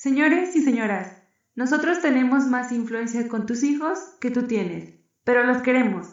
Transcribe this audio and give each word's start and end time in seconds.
Señores 0.00 0.54
y 0.54 0.62
señoras, 0.62 1.24
nosotros 1.56 2.00
tenemos 2.00 2.46
más 2.46 2.70
influencia 2.70 3.26
con 3.26 3.46
tus 3.46 3.64
hijos 3.64 3.98
que 4.20 4.30
tú 4.30 4.44
tienes, 4.44 4.94
pero 5.24 5.42
los 5.42 5.60
queremos. 5.60 6.06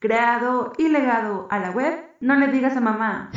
Creado 0.00 0.74
y 0.76 0.88
legado 0.88 1.48
a 1.50 1.58
la 1.58 1.70
web, 1.70 1.94
no 2.20 2.36
le 2.36 2.48
digas 2.48 2.76
a 2.76 2.82
mamá. 2.82 3.30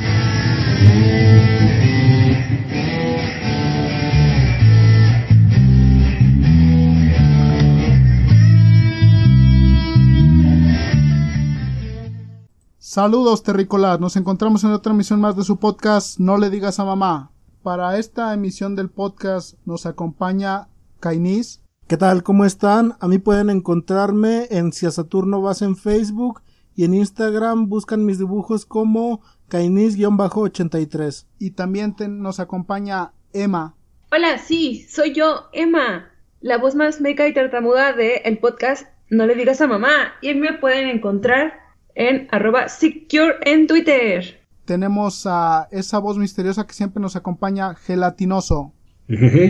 Saludos 12.76 13.42
terrícolas, 13.42 13.98
nos 13.98 14.16
encontramos 14.16 14.62
en 14.62 14.72
otra 14.72 14.92
emisión 14.92 15.22
más 15.22 15.36
de 15.36 15.44
su 15.44 15.56
podcast 15.58 16.20
No 16.20 16.36
le 16.36 16.50
digas 16.50 16.78
a 16.80 16.84
mamá. 16.84 17.32
Para 17.66 17.98
esta 17.98 18.32
emisión 18.32 18.76
del 18.76 18.90
podcast 18.90 19.58
nos 19.66 19.86
acompaña 19.86 20.68
Kainis. 21.00 21.64
¿Qué 21.88 21.96
tal? 21.96 22.22
¿Cómo 22.22 22.44
están? 22.44 22.92
A 23.00 23.08
mí 23.08 23.18
pueden 23.18 23.50
encontrarme 23.50 24.46
en 24.52 24.72
Si 24.72 24.86
a 24.86 24.92
Saturno 24.92 25.42
vas 25.42 25.62
en 25.62 25.74
Facebook 25.74 26.42
y 26.76 26.84
en 26.84 26.94
Instagram 26.94 27.68
buscan 27.68 28.04
mis 28.04 28.20
dibujos 28.20 28.66
como 28.66 29.20
Kainis-83. 29.50 31.26
Y 31.40 31.50
también 31.50 31.96
nos 31.98 32.38
acompaña 32.38 33.14
Emma. 33.32 33.74
Hola, 34.12 34.38
sí, 34.38 34.86
soy 34.88 35.12
yo, 35.12 35.48
Emma, 35.52 36.12
la 36.40 36.58
voz 36.58 36.76
más 36.76 37.00
meca 37.00 37.26
y 37.26 37.34
tartamuda 37.34 37.92
del 37.94 38.20
el 38.24 38.38
podcast 38.38 38.86
No 39.10 39.26
le 39.26 39.34
digas 39.34 39.60
a 39.60 39.66
mamá. 39.66 40.14
Y 40.22 40.32
me 40.34 40.52
pueden 40.52 40.86
encontrar 40.86 41.54
en 41.96 42.28
arroba 42.30 42.68
secure 42.68 43.38
en 43.42 43.66
Twitter 43.66 44.45
tenemos 44.66 45.26
a 45.26 45.68
esa 45.70 45.98
voz 45.98 46.18
misteriosa 46.18 46.66
que 46.66 46.74
siempre 46.74 47.00
nos 47.00 47.16
acompaña, 47.16 47.74
Gelatinoso. 47.74 48.72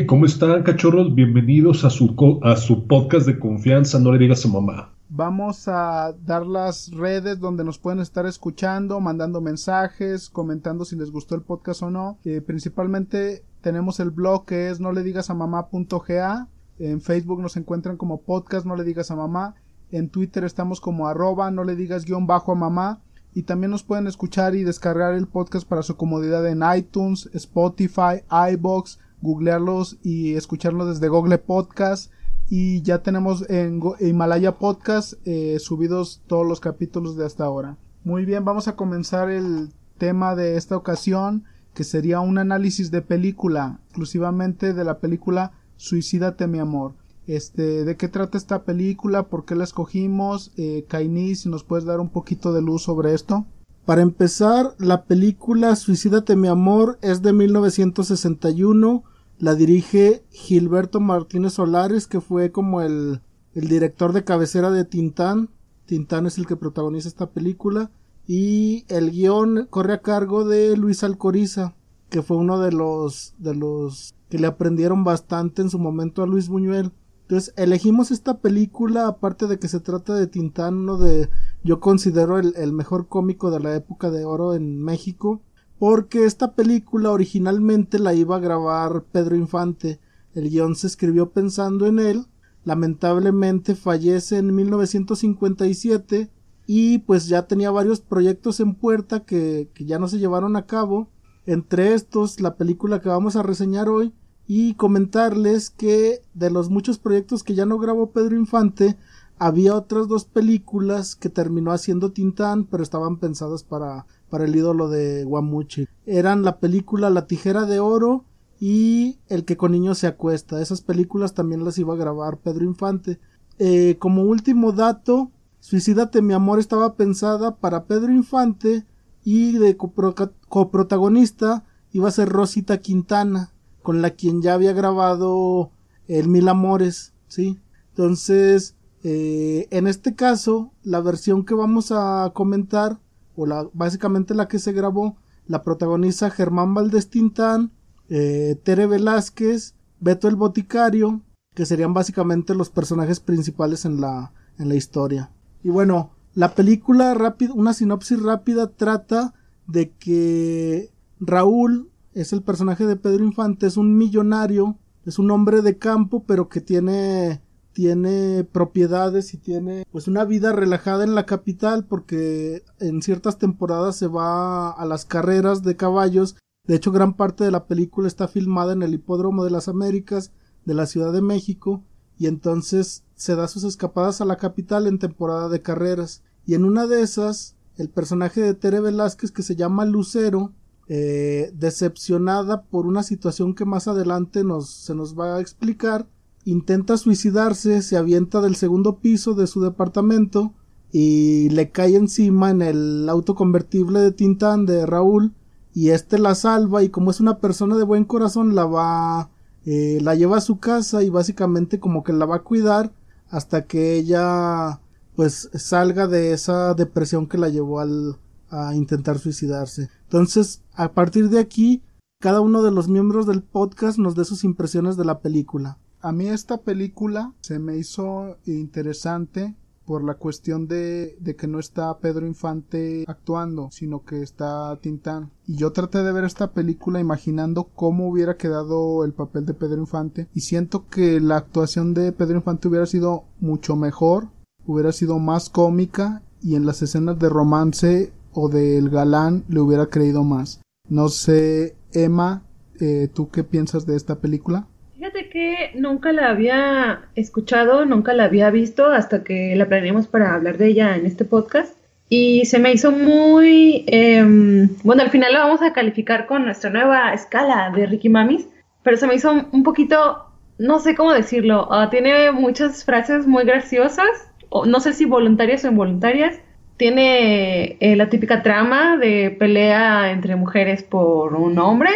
¿Cómo 0.06 0.27
están, 0.27 0.62
cachorros? 0.62 1.15
Bienvenidos 1.15 1.84
a 1.84 1.91
su, 1.91 2.15
a 2.42 2.56
su 2.56 2.87
podcast 2.87 3.27
de 3.27 3.39
confianza, 3.39 3.98
no 3.98 4.12
le 4.12 4.19
digas 4.19 4.44
a 4.44 4.48
mamá. 4.48 4.92
Vamos 5.09 5.67
a 5.69 6.12
dar 6.25 6.47
las 6.47 6.91
redes 6.92 7.41
donde 7.41 7.64
nos 7.64 7.78
pueden 7.78 8.00
estar 8.00 8.27
escuchando, 8.27 9.00
mandando 9.00 9.41
mensajes, 9.41 10.28
comentando 10.28 10.84
si 10.84 10.97
les 10.97 11.11
gustó 11.11 11.34
el 11.34 11.42
podcast 11.42 11.83
o 11.83 11.91
no. 11.91 12.19
Eh, 12.25 12.42
principalmente 12.42 13.42
tenemos 13.62 13.98
el 14.00 14.11
blog 14.11 14.44
que 14.44 14.69
es 14.69 14.81
no 14.81 14.92
le 14.92 15.03
digas 15.03 15.31
a 15.31 15.34
mamá.ga. 15.34 16.48
En 16.78 17.00
Facebook 17.00 17.41
nos 17.41 17.56
encuentran 17.56 17.97
como 17.97 18.20
podcast 18.20 18.67
no 18.67 18.77
le 18.77 18.84
digas 18.84 19.11
a 19.11 19.17
mamá. 19.17 19.55
En 19.91 20.11
Twitter 20.11 20.44
estamos 20.44 20.81
como 20.81 21.06
arroba 21.06 21.50
no 21.50 21.64
le 21.64 21.77
digas 21.77 22.05
guion 22.05 22.27
bajo 22.27 22.53
a 22.53 22.56
mamá 22.56 23.00
y 23.37 23.42
también 23.42 23.70
nos 23.70 23.83
pueden 23.83 24.06
escuchar 24.06 24.55
y 24.55 24.65
descargar 24.65 25.12
el 25.12 25.27
podcast 25.27 25.69
para 25.69 25.83
su 25.83 25.98
comodidad 25.98 26.47
en 26.47 26.62
iTunes, 26.75 27.29
Spotify, 27.34 28.23
iBox, 28.53 28.98
googlearlos 29.20 29.98
y 30.03 30.37
escucharlos 30.37 30.89
desde 30.89 31.09
Google 31.09 31.37
Podcast 31.37 32.11
y 32.48 32.81
ya 32.81 33.03
tenemos 33.03 33.45
en 33.51 33.83
Himalaya 34.01 34.56
Podcast 34.56 35.15
eh, 35.27 35.59
subidos 35.59 36.23
todos 36.27 36.47
los 36.47 36.61
capítulos 36.61 37.19
de 37.19 37.27
hasta 37.27 37.45
ahora. 37.45 37.77
Muy 38.05 38.25
bien, 38.25 38.47
vamos 38.47 38.69
a 38.69 38.77
comenzar 38.77 39.28
el 39.28 39.69
tema 39.98 40.34
de 40.34 40.56
esta 40.56 40.75
ocasión 40.75 41.45
que 41.75 41.84
sería 41.84 42.21
un 42.21 42.39
análisis 42.39 42.91
de 42.91 43.03
película, 43.03 43.81
exclusivamente 43.89 44.73
de 44.73 44.84
la 44.84 44.98
película 44.98 45.53
Suicídate 45.77 46.47
mi 46.47 46.59
amor. 46.59 46.95
Este, 47.27 47.84
¿de 47.84 47.96
qué 47.96 48.08
trata 48.08 48.38
esta 48.38 48.62
película? 48.62 49.24
¿Por 49.24 49.44
qué 49.44 49.55
la 49.55 49.64
escogimos? 49.64 50.52
Eh, 50.56 50.86
si 51.34 51.48
nos 51.48 51.64
puedes 51.64 51.84
dar 51.84 52.00
un 52.00 52.10
poquito 52.10 52.52
de 52.52 52.62
luz 52.62 52.82
sobre 52.82 53.14
esto. 53.14 53.46
Para 53.84 54.02
empezar, 54.02 54.74
la 54.78 55.05
película 55.05 55.77
Suicídate 55.77 56.36
mi 56.36 56.48
amor 56.48 56.98
es 57.02 57.22
de 57.22 57.32
1961. 57.32 59.04
La 59.38 59.54
dirige 59.54 60.24
Gilberto 60.30 61.00
Martínez 61.00 61.54
Solares, 61.54 62.06
que 62.06 62.20
fue 62.20 62.52
como 62.52 62.80
el, 62.80 63.20
el 63.54 63.69
director 63.69 64.12
de 64.12 64.24
cabecera 64.24 64.70
de 64.70 64.84
Tintán. 64.84 65.50
Tintán 65.84 66.27
es 66.27 66.38
el 66.38 66.47
que 66.47 66.56
protagoniza 66.56 67.08
esta 67.08 67.30
película. 67.30 67.91
Y 68.26 68.84
el 68.88 69.10
guion 69.10 69.66
corre 69.70 69.94
a 69.94 70.03
cargo 70.03 70.44
de 70.44 70.76
Luis 70.76 71.04
Alcoriza, 71.04 71.75
que 72.09 72.22
fue 72.22 72.36
uno 72.36 72.59
de 72.59 72.72
los, 72.72 73.34
de 73.38 73.54
los 73.54 74.15
que 74.28 74.38
le 74.38 74.48
aprendieron 74.48 75.04
bastante 75.04 75.62
en 75.62 75.70
su 75.70 75.78
momento 75.78 76.22
a 76.22 76.26
Luis 76.26 76.48
Buñuel. 76.48 76.92
Entonces 77.26 77.53
elegimos 77.56 78.12
esta 78.12 78.38
película, 78.38 79.09
aparte 79.09 79.48
de 79.48 79.59
que 79.59 79.66
se 79.66 79.81
trata 79.81 80.14
de 80.14 80.28
Tintán, 80.28 80.75
uno 80.75 80.97
de, 80.97 81.28
yo 81.64 81.81
considero 81.81 82.38
el, 82.38 82.54
el, 82.56 82.72
mejor 82.72 83.09
cómico 83.09 83.50
de 83.50 83.59
la 83.59 83.75
época 83.75 84.10
de 84.10 84.25
oro 84.25 84.54
en 84.54 84.81
México, 84.81 85.42
porque 85.81 86.25
esta 86.25 86.53
película 86.53 87.10
originalmente 87.10 87.98
la 87.98 88.15
iba 88.15 88.36
a 88.36 88.41
grabar 88.41 89.03
Pedro 89.10 89.34
Infante. 89.34 89.98
El 90.34 90.50
guion 90.50 90.76
se 90.76 90.86
escribió 90.86 91.31
pensando 91.31 91.86
en 91.86 91.98
él, 91.98 92.26
lamentablemente 92.65 93.75
fallece 93.75 94.38
en 94.38 94.54
1957 94.54 96.31
y 96.69 96.98
pues 96.98 97.26
ya 97.26 97.48
tenía 97.48 97.72
varios 97.72 98.00
proyectos 98.00 98.60
en 98.60 98.76
puerta 98.76 99.25
que, 99.25 99.69
que 99.75 99.84
ya 99.84 99.98
no 99.98 100.06
se 100.06 100.19
llevaron 100.19 100.54
a 100.54 100.66
cabo. 100.66 101.09
Entre 101.44 101.92
estos, 101.94 102.41
la 102.41 102.54
película 102.54 103.00
que 103.00 103.09
vamos 103.09 103.34
a 103.34 103.42
reseñar 103.42 103.88
hoy, 103.88 104.12
y 104.47 104.75
comentarles 104.75 105.71
que 105.71 106.23
de 106.34 106.51
los 106.51 106.71
muchos 106.71 106.99
proyectos 106.99 107.43
que 107.43 107.55
ya 107.55 107.67
no 107.67 107.79
grabó 107.79 108.11
Pedro 108.11 108.37
Infante, 108.37 108.97
había 109.39 109.75
otras 109.75 110.09
dos 110.09 110.25
películas 110.25 111.17
que 111.17 111.29
terminó 111.29 111.73
haciendo 111.73 112.12
Tintán, 112.12 112.65
pero 112.65 112.83
estaban 112.83 113.19
pensadas 113.19 113.62
para, 113.65 114.07
para 114.31 114.45
el 114.45 114.57
ídolo 114.57 114.89
de 114.89 115.25
Guamuchi. 115.25 115.89
Eran 116.07 116.43
la 116.43 116.59
película 116.59 117.11
La 117.11 117.27
Tijera 117.27 117.67
de 117.67 117.81
Oro 117.81 118.25
y 118.59 119.19
El 119.29 119.45
que 119.45 119.57
con 119.57 119.73
niños 119.73 119.99
se 119.99 120.07
acuesta. 120.07 120.63
Esas 120.63 120.81
películas 120.81 121.34
también 121.34 121.65
las 121.65 121.78
iba 121.78 121.93
a 121.93 121.99
grabar 121.99 122.39
Pedro 122.39 122.65
Infante. 122.65 123.19
Eh, 123.59 123.97
como 123.99 124.23
último 124.23 124.73
dato, 124.73 125.31
Suicídate 125.67 126.23
mi 126.23 126.33
amor 126.33 126.61
estaba 126.61 126.95
pensada 126.95 127.57
para 127.57 127.87
Pedro 127.87 128.13
Infante 128.13 128.87
y 129.25 129.59
de 129.59 129.77
coprotagonista 129.77 131.65
iba 131.91 132.07
a 132.07 132.13
ser 132.13 132.28
Rosita 132.28 132.78
Quintana 132.78 133.51
con 133.86 134.02
la 134.02 134.10
quien 134.10 134.42
ya 134.42 134.54
había 134.54 134.72
grabado 134.72 135.70
el 136.08 136.26
Mil 136.26 136.48
Amores, 136.48 137.12
¿sí? 137.28 137.60
Entonces, 137.91 138.74
eh, 139.04 139.69
en 139.70 139.86
este 139.86 140.16
caso, 140.16 140.72
la 140.82 141.00
versión 141.00 141.44
que 141.44 141.54
vamos 141.54 141.92
a 141.92 142.32
comentar, 142.34 142.98
o 143.36 143.47
la, 143.47 143.69
básicamente 143.74 144.34
la 144.34 144.48
que 144.48 144.58
se 144.58 144.72
grabó, 144.72 145.19
la 145.47 145.62
protagoniza 145.62 146.30
Germán 146.30 146.74
Valdés 146.74 147.10
Tintán, 147.10 147.70
eh, 148.08 148.60
Tere 148.64 148.88
Velázquez, 148.88 149.76
Beto 150.00 150.26
el 150.26 150.34
Boticario, 150.34 151.20
que 151.54 151.64
serían 151.64 151.94
básicamente 151.94 152.56
los 152.56 152.70
personajes 152.70 153.20
principales 153.20 153.84
en 153.84 154.00
la, 154.00 154.32
en 154.58 154.68
la 154.68 154.74
historia. 154.74 155.30
Y 155.62 155.68
bueno, 155.68 156.10
la 156.34 156.56
película 156.56 157.14
rápida, 157.14 157.53
una 157.54 157.72
sinopsis 157.72 158.20
rápida 158.20 158.66
trata 158.66 159.32
de 159.68 159.91
que 159.91 160.91
Raúl 161.20 161.92
es 162.16 162.32
el 162.32 162.43
personaje 162.43 162.87
de 162.87 162.97
Pedro 162.97 163.25
Infante, 163.25 163.66
es 163.66 163.77
un 163.77 163.99
millonario, 163.99 164.78
es 165.04 165.19
un 165.19 165.31
hombre 165.31 165.60
de 165.60 165.77
campo, 165.77 166.25
pero 166.27 166.49
que 166.49 166.62
tiene 166.62 167.43
tiene 167.75 168.43
propiedades 168.43 169.34
y 169.34 169.37
tiene 169.37 169.84
pues 169.93 170.09
una 170.09 170.25
vida 170.25 170.50
relajada 170.53 171.04
en 171.04 171.15
la 171.15 171.27
capital 171.27 171.84
porque 171.84 172.65
en 172.81 173.03
ciertas 173.03 173.37
temporadas 173.38 173.97
se 173.97 174.06
va 174.06 174.71
a 174.71 174.87
las 174.87 175.04
carreras 175.04 175.62
de 175.62 175.77
caballos. 175.77 176.37
De 176.65 176.75
hecho, 176.75 176.91
gran 176.91 177.12
parte 177.19 177.44
de 177.44 177.50
la 177.50 177.66
película 177.66 178.09
está 178.09 178.28
filmada 178.28 178.72
en 178.72 178.83
el 178.83 178.94
Hipódromo 178.94 179.44
de 179.44 179.50
las 179.50 179.69
Américas 179.69 180.33
de 180.65 180.72
la 180.72 180.87
Ciudad 180.87 181.12
de 181.12 181.21
México 181.21 181.84
y 182.16 182.28
entonces 182.28 183.04
se 183.15 183.37
da 183.37 183.47
sus 183.47 183.62
escapadas 183.62 184.22
a 184.22 184.25
la 184.25 184.37
capital 184.37 184.87
en 184.87 184.98
temporada 184.98 185.50
de 185.50 185.60
carreras. 185.60 186.22
Y 186.47 186.54
en 186.54 186.65
una 186.65 186.87
de 186.87 187.03
esas, 187.03 187.56
el 187.77 187.91
personaje 187.91 188.41
de 188.41 188.54
Tere 188.54 188.81
Velázquez 188.81 189.33
que 189.33 189.43
se 189.43 189.54
llama 189.54 189.84
Lucero 189.84 190.54
eh, 190.88 191.50
decepcionada 191.54 192.62
por 192.62 192.86
una 192.86 193.02
situación 193.02 193.54
que 193.54 193.64
más 193.64 193.88
adelante 193.88 194.44
nos, 194.44 194.70
se 194.70 194.94
nos 194.94 195.19
va 195.19 195.36
a 195.36 195.41
explicar, 195.41 196.06
intenta 196.44 196.97
suicidarse, 196.97 197.83
se 197.83 197.97
avienta 197.97 198.41
del 198.41 198.56
segundo 198.56 198.98
piso 198.98 199.34
de 199.34 199.47
su 199.47 199.60
departamento 199.60 200.53
y 200.92 201.48
le 201.50 201.71
cae 201.71 201.97
encima 201.97 202.50
en 202.50 202.62
el 202.62 203.09
auto 203.09 203.34
convertible 203.34 204.00
de 204.00 204.12
Tintán 204.12 204.66
de 204.66 204.86
Raúl 204.86 205.33
y 205.74 205.91
este 205.91 206.18
la 206.18 206.34
salva 206.34 206.83
y 206.83 206.89
como 206.89 207.10
es 207.10 207.21
una 207.21 207.39
persona 207.39 207.77
de 207.77 207.84
buen 207.84 208.04
corazón 208.04 208.54
la 208.54 208.65
va 208.65 209.30
eh, 209.66 209.98
la 210.00 210.15
lleva 210.15 210.36
a 210.36 210.41
su 210.41 210.60
casa 210.60 211.03
y 211.03 211.10
básicamente 211.10 211.80
como 211.80 212.04
que 212.04 212.12
la 212.12 212.24
va 212.24 212.36
a 212.36 212.42
cuidar 212.42 212.92
hasta 213.28 213.66
que 213.66 213.97
ella 213.97 214.80
pues 215.16 215.50
salga 215.54 216.06
de 216.06 216.32
esa 216.32 216.74
depresión 216.74 217.27
que 217.27 217.39
la 217.39 217.48
llevó 217.48 217.80
al, 217.80 218.16
a 218.48 218.74
intentar 218.74 219.18
suicidarse. 219.18 219.91
Entonces, 220.06 220.62
a 220.74 220.92
partir 220.92 221.30
de 221.30 221.41
aquí, 221.41 221.82
cada 222.20 222.41
uno 222.41 222.62
de 222.62 222.70
los 222.70 222.88
miembros 222.88 223.26
del 223.26 223.42
podcast 223.42 223.98
nos 223.98 224.14
dé 224.14 224.24
sus 224.24 224.44
impresiones 224.44 224.97
de 224.97 225.04
la 225.04 225.20
película. 225.20 225.78
A 226.00 226.12
mí 226.12 226.28
esta 226.28 226.58
película 226.58 227.34
se 227.41 227.58
me 227.58 227.76
hizo 227.76 228.36
interesante 228.47 229.56
por 229.84 230.04
la 230.04 230.14
cuestión 230.14 230.68
de, 230.68 231.16
de 231.20 231.36
que 231.36 231.47
no 231.47 231.58
está 231.58 231.98
Pedro 231.98 232.26
Infante 232.26 233.04
actuando, 233.06 233.68
sino 233.72 234.04
que 234.04 234.22
está 234.22 234.78
Tintán. 234.80 235.30
Y 235.47 235.56
yo 235.56 235.72
traté 235.72 236.03
de 236.03 236.12
ver 236.12 236.24
esta 236.24 236.53
película 236.53 237.00
imaginando 237.00 237.64
cómo 237.74 238.08
hubiera 238.08 238.36
quedado 238.36 239.04
el 239.04 239.12
papel 239.12 239.47
de 239.47 239.54
Pedro 239.54 239.80
Infante 239.80 240.28
y 240.34 240.41
siento 240.41 240.88
que 240.88 241.20
la 241.20 241.36
actuación 241.36 241.94
de 241.94 242.12
Pedro 242.12 242.36
Infante 242.36 242.68
hubiera 242.68 242.86
sido 242.86 243.24
mucho 243.41 243.76
mejor, 243.76 244.28
hubiera 244.66 244.92
sido 244.92 245.18
más 245.18 245.50
cómica 245.50 246.22
y 246.42 246.54
en 246.54 246.66
las 246.66 246.82
escenas 246.82 247.18
de 247.18 247.28
romance 247.28 248.12
o 248.36 248.48
del 248.48 248.91
galán 248.91 249.44
le 249.48 249.60
hubiera 249.60 249.86
creído 249.86 250.22
más. 250.22 250.60
No 250.88 251.09
sé, 251.09 251.74
Emma, 251.92 252.42
eh, 252.80 253.09
¿tú 253.12 253.30
qué 253.30 253.42
piensas 253.42 253.86
de 253.86 253.97
esta 253.97 254.21
película? 254.21 254.66
Fíjate 254.94 255.30
que 255.30 255.72
nunca 255.74 256.12
la 256.12 256.30
había 256.30 257.09
escuchado, 257.14 257.87
nunca 257.87 258.12
la 258.12 258.25
había 258.25 258.50
visto 258.50 258.87
hasta 258.87 259.25
que 259.25 259.56
la 259.56 259.66
planeamos 259.66 260.06
para 260.06 260.35
hablar 260.35 260.59
de 260.59 260.68
ella 260.68 260.97
en 260.97 261.06
este 261.06 261.25
podcast. 261.25 261.76
Y 262.09 262.44
se 262.44 262.59
me 262.59 262.73
hizo 262.73 262.92
muy... 262.92 263.85
Em, 263.88 264.68
bueno, 264.85 265.02
al 265.02 265.11
final 265.11 265.32
la 265.32 265.40
vamos 265.40 265.62
a 265.62 265.73
calificar 265.73 266.26
con 266.26 266.44
nuestra 266.44 266.71
nueva 266.71 267.12
escala 267.14 267.73
de 267.75 267.87
Ricky 267.87 268.11
Mamis, 268.11 268.47
pero 268.82 268.97
se 268.97 269.06
me 269.06 269.16
hizo 269.16 269.32
un 269.50 269.62
poquito, 269.64 270.26
no 270.59 270.78
sé 270.78 270.94
cómo 270.94 271.12
decirlo, 271.12 271.68
ah, 271.73 271.90
tiene 271.90 272.30
muchas 272.30 272.85
frases 272.85 273.26
muy 273.26 273.44
graciosas, 273.44 274.30
no 274.66 274.78
sé 274.78 274.92
si 274.92 275.04
voluntarias 275.04 275.64
o 275.64 275.68
involuntarias. 275.68 276.38
Tiene 276.76 277.76
eh, 277.81 277.97
la 277.97 278.09
típica 278.09 278.43
trama 278.43 278.97
de 278.97 279.31
pelea 279.31 280.11
entre 280.11 280.37
mujeres 280.37 280.83
por 280.83 281.35
un 281.35 281.59
hombre, 281.59 281.90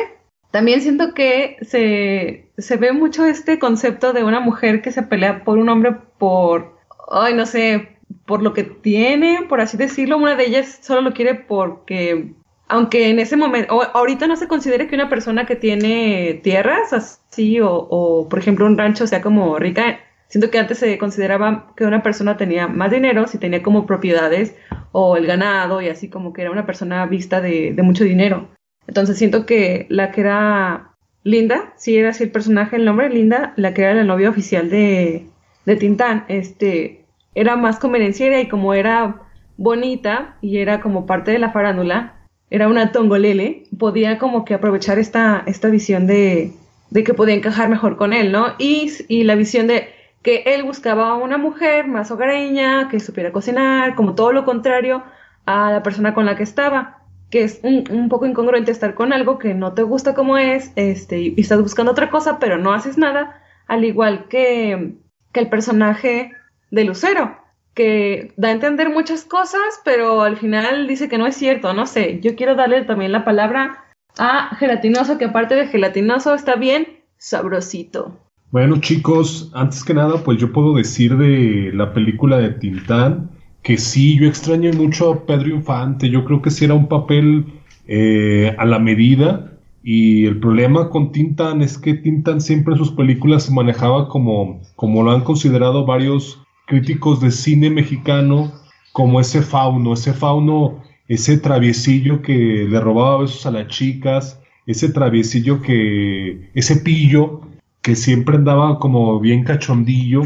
también 0.51 0.81
siento 0.81 1.15
que 1.15 1.57
se, 1.63 2.51
se 2.59 2.77
ve 2.77 2.93
mucho 2.93 3.25
este 3.25 3.59
concepto 3.59 4.13
de 4.13 4.25
una 4.25 4.41
mujer 4.41 4.83
que 4.83 4.91
se 4.91 5.03
pelea 5.03 5.45
por 5.45 5.59
un 5.59 5.69
hombre 5.69 5.97
por, 6.19 6.77
ay, 7.11 7.35
no 7.35 7.47
sé, 7.47 7.97
por 8.27 8.43
lo 8.43 8.53
que 8.53 8.65
tiene, 8.65 9.47
por 9.49 9.61
así 9.61 9.77
decirlo. 9.77 10.19
Una 10.19 10.35
de 10.35 10.47
ellas 10.47 10.81
solo 10.83 11.03
lo 11.03 11.13
quiere 11.13 11.35
porque, 11.35 12.35
aunque 12.69 13.11
en 13.11 13.21
ese 13.21 13.37
momento, 13.37 13.81
ahorita 13.95 14.27
no 14.27 14.37
se 14.37 14.49
considere 14.49 14.89
que 14.89 14.97
una 14.97 15.09
persona 15.09 15.47
que 15.47 15.55
tiene 15.55 16.41
tierras 16.43 16.93
así, 16.93 17.61
o, 17.61 17.71
o 17.73 18.29
por 18.29 18.41
ejemplo 18.41 18.67
un 18.67 18.77
rancho 18.77 19.07
sea 19.07 19.23
como 19.23 19.57
rica, 19.59 20.01
siento 20.31 20.51
que 20.51 20.59
antes 20.59 20.79
se 20.79 20.97
consideraba 20.97 21.73
que 21.77 21.85
una 21.85 22.03
persona 22.03 22.37
tenía 22.37 22.69
más 22.69 22.91
dinero 22.91 23.27
si 23.27 23.37
tenía 23.37 23.63
como 23.63 23.85
propiedades 23.85 24.55
o 24.93 25.17
el 25.17 25.27
ganado 25.27 25.83
y 25.83 25.89
así 25.89 26.09
como 26.09 26.33
que 26.33 26.43
era 26.43 26.53
una 26.53 26.67
persona 26.67 27.05
vista 27.07 27.41
de, 27.41 27.75
mucho 27.83 28.05
dinero. 28.05 28.49
Entonces 28.87 29.19
siento 29.19 29.45
que 29.45 29.87
la 29.91 30.13
que 30.13 30.23
era 30.23 30.95
Linda, 31.25 31.75
si 31.77 31.97
era 31.97 32.11
así 32.11 32.25
el 32.25 32.31
personaje, 32.31 32.77
el 32.77 32.85
nombre 32.85 33.11
Linda, 33.11 33.53
la 33.57 33.75
que 33.75 33.83
era 33.83 33.93
la 33.93 34.05
novia 34.05 34.31
oficial 34.31 34.71
de, 34.71 35.27
de 35.67 35.77
Tintán, 35.77 36.25
este, 36.29 37.05
era 37.35 37.57
más 37.57 37.79
convenenciera 37.79 38.41
y 38.41 38.49
como 38.49 38.73
era 38.73 39.23
bonita 39.57 40.37
y 40.41 40.59
era 40.59 40.81
como 40.81 41.07
parte 41.07 41.33
de 41.33 41.41
la 41.41 41.51
farándula, 41.51 42.15
era 42.51 42.69
una 42.69 42.93
tongolele, 42.93 43.65
podía 43.79 44.19
como 44.19 44.45
que 44.45 44.55
aprovechar 44.55 44.99
esta, 44.99 45.43
esta 45.47 45.69
visión 45.69 46.07
de, 46.07 46.53
de 46.91 47.05
que 47.05 47.15
podía 47.15 47.35
encajar 47.35 47.69
mejor 47.69 47.97
con 47.97 48.13
él, 48.13 48.33
¿no? 48.33 48.55
Y, 48.59 48.91
y 49.09 49.25
la 49.25 49.35
visión 49.35 49.67
de 49.67 50.00
que 50.23 50.43
él 50.47 50.65
buscaba 50.65 51.11
a 51.11 51.15
una 51.15 51.39
mujer 51.39 51.87
más 51.87 52.11
hogareña, 52.11 52.89
que 52.89 53.01
supiera 53.01 53.33
cocinar, 53.33 53.95
como 53.95 54.15
todo 54.15 54.33
lo 54.33 54.45
contrario 54.45 55.03
a 55.47 55.71
la 55.71 55.83
persona 55.83 56.15
con 56.15 56.27
la 56.27 56.37
que 56.37 56.43
estaba 56.43 57.01
que 57.31 57.45
es 57.45 57.61
un, 57.63 58.09
poco 58.09 58.27
incongruente 58.27 58.73
estar 58.73 58.95
con 58.95 59.13
algo 59.13 59.39
que 59.39 59.55
no 59.55 59.73
te 59.73 59.83
gusta 59.83 60.15
como 60.15 60.37
es, 60.37 60.73
este, 60.77 61.21
y, 61.21 61.41
estás 61.41 61.63
buscando 61.63 61.93
otra 61.93 62.11
cosa, 62.11 62.39
pero 62.39 62.59
no 62.59 62.73
haces 62.73 62.99
nada, 62.99 63.41
al 63.69 63.85
igual 63.85 64.27
que, 64.29 64.97
que 65.33 65.41
el 65.41 65.49
personaje 65.49 66.33
de 66.71 66.85
Lucero, 66.85 67.39
que 67.75 68.33
da 68.37 68.49
a 68.49 68.53
entender 68.53 68.91
muchas 68.91 69.25
cosas, 69.25 69.81
pero 69.85 70.23
al 70.23 70.37
final 70.37 70.89
dice 70.89 71.09
que 71.09 71.19
no 71.19 71.27
es 71.27 71.37
cierto, 71.37 71.73
no 71.73 71.87
sé, 71.87 72.19
yo 72.21 72.35
quiero 72.35 72.57
darle 72.57 72.83
también 72.83 73.13
la 73.13 73.25
palabra 73.25 73.85
a 74.19 74.57
gelatinoso, 74.57 75.17
que 75.17 75.27
aparte 75.27 75.55
de 75.55 75.69
gelatinoso 75.69 76.35
está 76.35 76.57
bien 76.57 77.05
sabrosito. 77.17 78.19
Bueno 78.53 78.81
chicos, 78.81 79.49
antes 79.55 79.85
que 79.85 79.95
nada, 79.95 80.25
pues 80.25 80.39
yo 80.39 80.53
puedo 80.53 80.75
decir 80.75 81.17
de 81.17 81.71
la 81.73 81.93
película 81.93 82.39
de 82.39 82.51
Tintán, 82.51 83.31
que 83.63 83.79
sí, 83.79 84.19
yo 84.19 84.27
extraño 84.27 84.73
mucho 84.73 85.13
a 85.13 85.25
Pedro 85.25 85.51
Infante, 85.51 86.11
yo 86.11 86.25
creo 86.25 86.43
que 86.43 86.51
sí 86.51 86.65
era 86.65 86.75
un 86.75 86.89
papel 86.89 87.45
eh, 87.87 88.53
a 88.59 88.65
la 88.65 88.81
medida. 88.81 89.53
Y 89.85 90.27
el 90.27 90.41
problema 90.41 90.91
con 90.91 91.13
Tintan 91.13 91.63
es 91.63 91.79
que 91.79 91.95
Tintan 91.95 92.41
siempre 92.41 92.75
en 92.75 92.79
sus 92.79 92.91
películas 92.91 93.45
se 93.45 93.53
manejaba 93.53 94.09
como, 94.09 94.61
como 94.75 95.05
lo 95.05 95.13
han 95.13 95.23
considerado 95.23 95.87
varios 95.87 96.43
críticos 96.67 97.21
de 97.21 97.31
cine 97.31 97.71
mexicano, 97.71 98.53
como 98.93 99.21
ese 99.21 99.43
fauno, 99.43 99.93
ese 99.93 100.13
fauno, 100.13 100.83
ese 101.07 101.39
traviesillo 101.39 102.21
que 102.21 102.67
le 102.69 102.81
robaba 102.81 103.19
besos 103.21 103.47
a 103.47 103.53
las 103.53 103.69
chicas, 103.69 104.41
ese 104.67 104.89
traviesillo 104.89 105.63
que, 105.63 106.51
ese 106.55 106.77
pillo 106.77 107.43
que 107.83 107.97
siempre 107.97 108.37
andaba 108.37 108.79
como 108.79 109.19
bien 109.21 109.45
cachondillo 109.45 110.23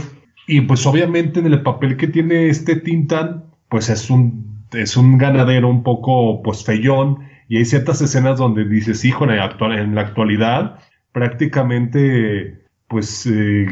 y 0.47 0.63
pues 0.63 0.87
obviamente 0.87 1.41
en 1.41 1.47
el 1.47 1.63
papel 1.63 1.97
que 1.97 2.09
tiene 2.09 2.49
este 2.49 2.77
Tintan, 2.77 3.45
pues 3.69 3.89
es 3.89 4.11
un, 4.11 4.67
es 4.73 4.97
un 4.97 5.19
ganadero 5.19 5.69
un 5.69 5.83
poco 5.83 6.43
pues 6.43 6.65
feyón. 6.65 7.21
Y 7.49 7.59
hay 7.59 7.65
ciertas 7.65 8.01
escenas 8.01 8.39
donde 8.39 8.65
dices, 8.65 9.05
hijo, 9.05 9.25
en 9.25 9.37
la, 9.95 10.01
actualidad 10.01 10.79
prácticamente 11.13 12.65
pues 12.89 13.27
eh, 13.27 13.67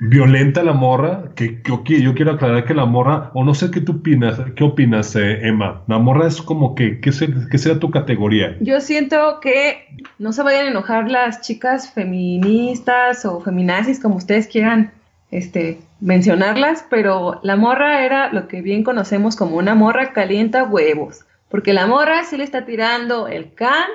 violenta 0.00 0.62
la 0.62 0.72
morra, 0.72 1.30
que, 1.36 1.62
que 1.62 2.02
yo 2.02 2.14
quiero 2.14 2.32
aclarar 2.32 2.64
que 2.64 2.74
la 2.74 2.84
morra, 2.84 3.30
o 3.34 3.44
no 3.44 3.54
sé 3.54 3.70
qué 3.70 3.80
tú 3.80 3.92
opinas, 3.92 4.40
qué 4.56 4.64
opinas, 4.64 5.14
eh, 5.16 5.46
Emma, 5.46 5.82
la 5.86 5.98
morra 5.98 6.26
es 6.26 6.42
como 6.42 6.74
que, 6.74 7.00
¿qué, 7.00 7.10
¿qué 7.50 7.58
será 7.58 7.78
tu 7.78 7.90
categoría? 7.90 8.56
Yo 8.60 8.80
siento 8.80 9.38
que 9.40 9.86
no 10.18 10.32
se 10.32 10.42
vayan 10.42 10.66
a 10.66 10.70
enojar 10.70 11.10
las 11.10 11.40
chicas 11.42 11.92
feministas 11.92 13.24
o 13.24 13.40
feminazis, 13.40 14.00
como 14.00 14.16
ustedes 14.16 14.48
quieran 14.48 14.92
este, 15.30 15.78
mencionarlas, 16.00 16.84
pero 16.90 17.40
la 17.42 17.56
morra 17.56 18.04
era 18.04 18.32
lo 18.32 18.48
que 18.48 18.62
bien 18.62 18.84
conocemos 18.84 19.36
como 19.36 19.56
una 19.56 19.74
morra 19.74 20.12
calienta 20.12 20.64
huevos, 20.64 21.24
porque 21.48 21.72
la 21.72 21.86
morra 21.86 22.24
sí 22.24 22.36
le 22.36 22.44
está 22.44 22.64
tirando 22.64 23.28
el 23.28 23.54
can 23.54 23.86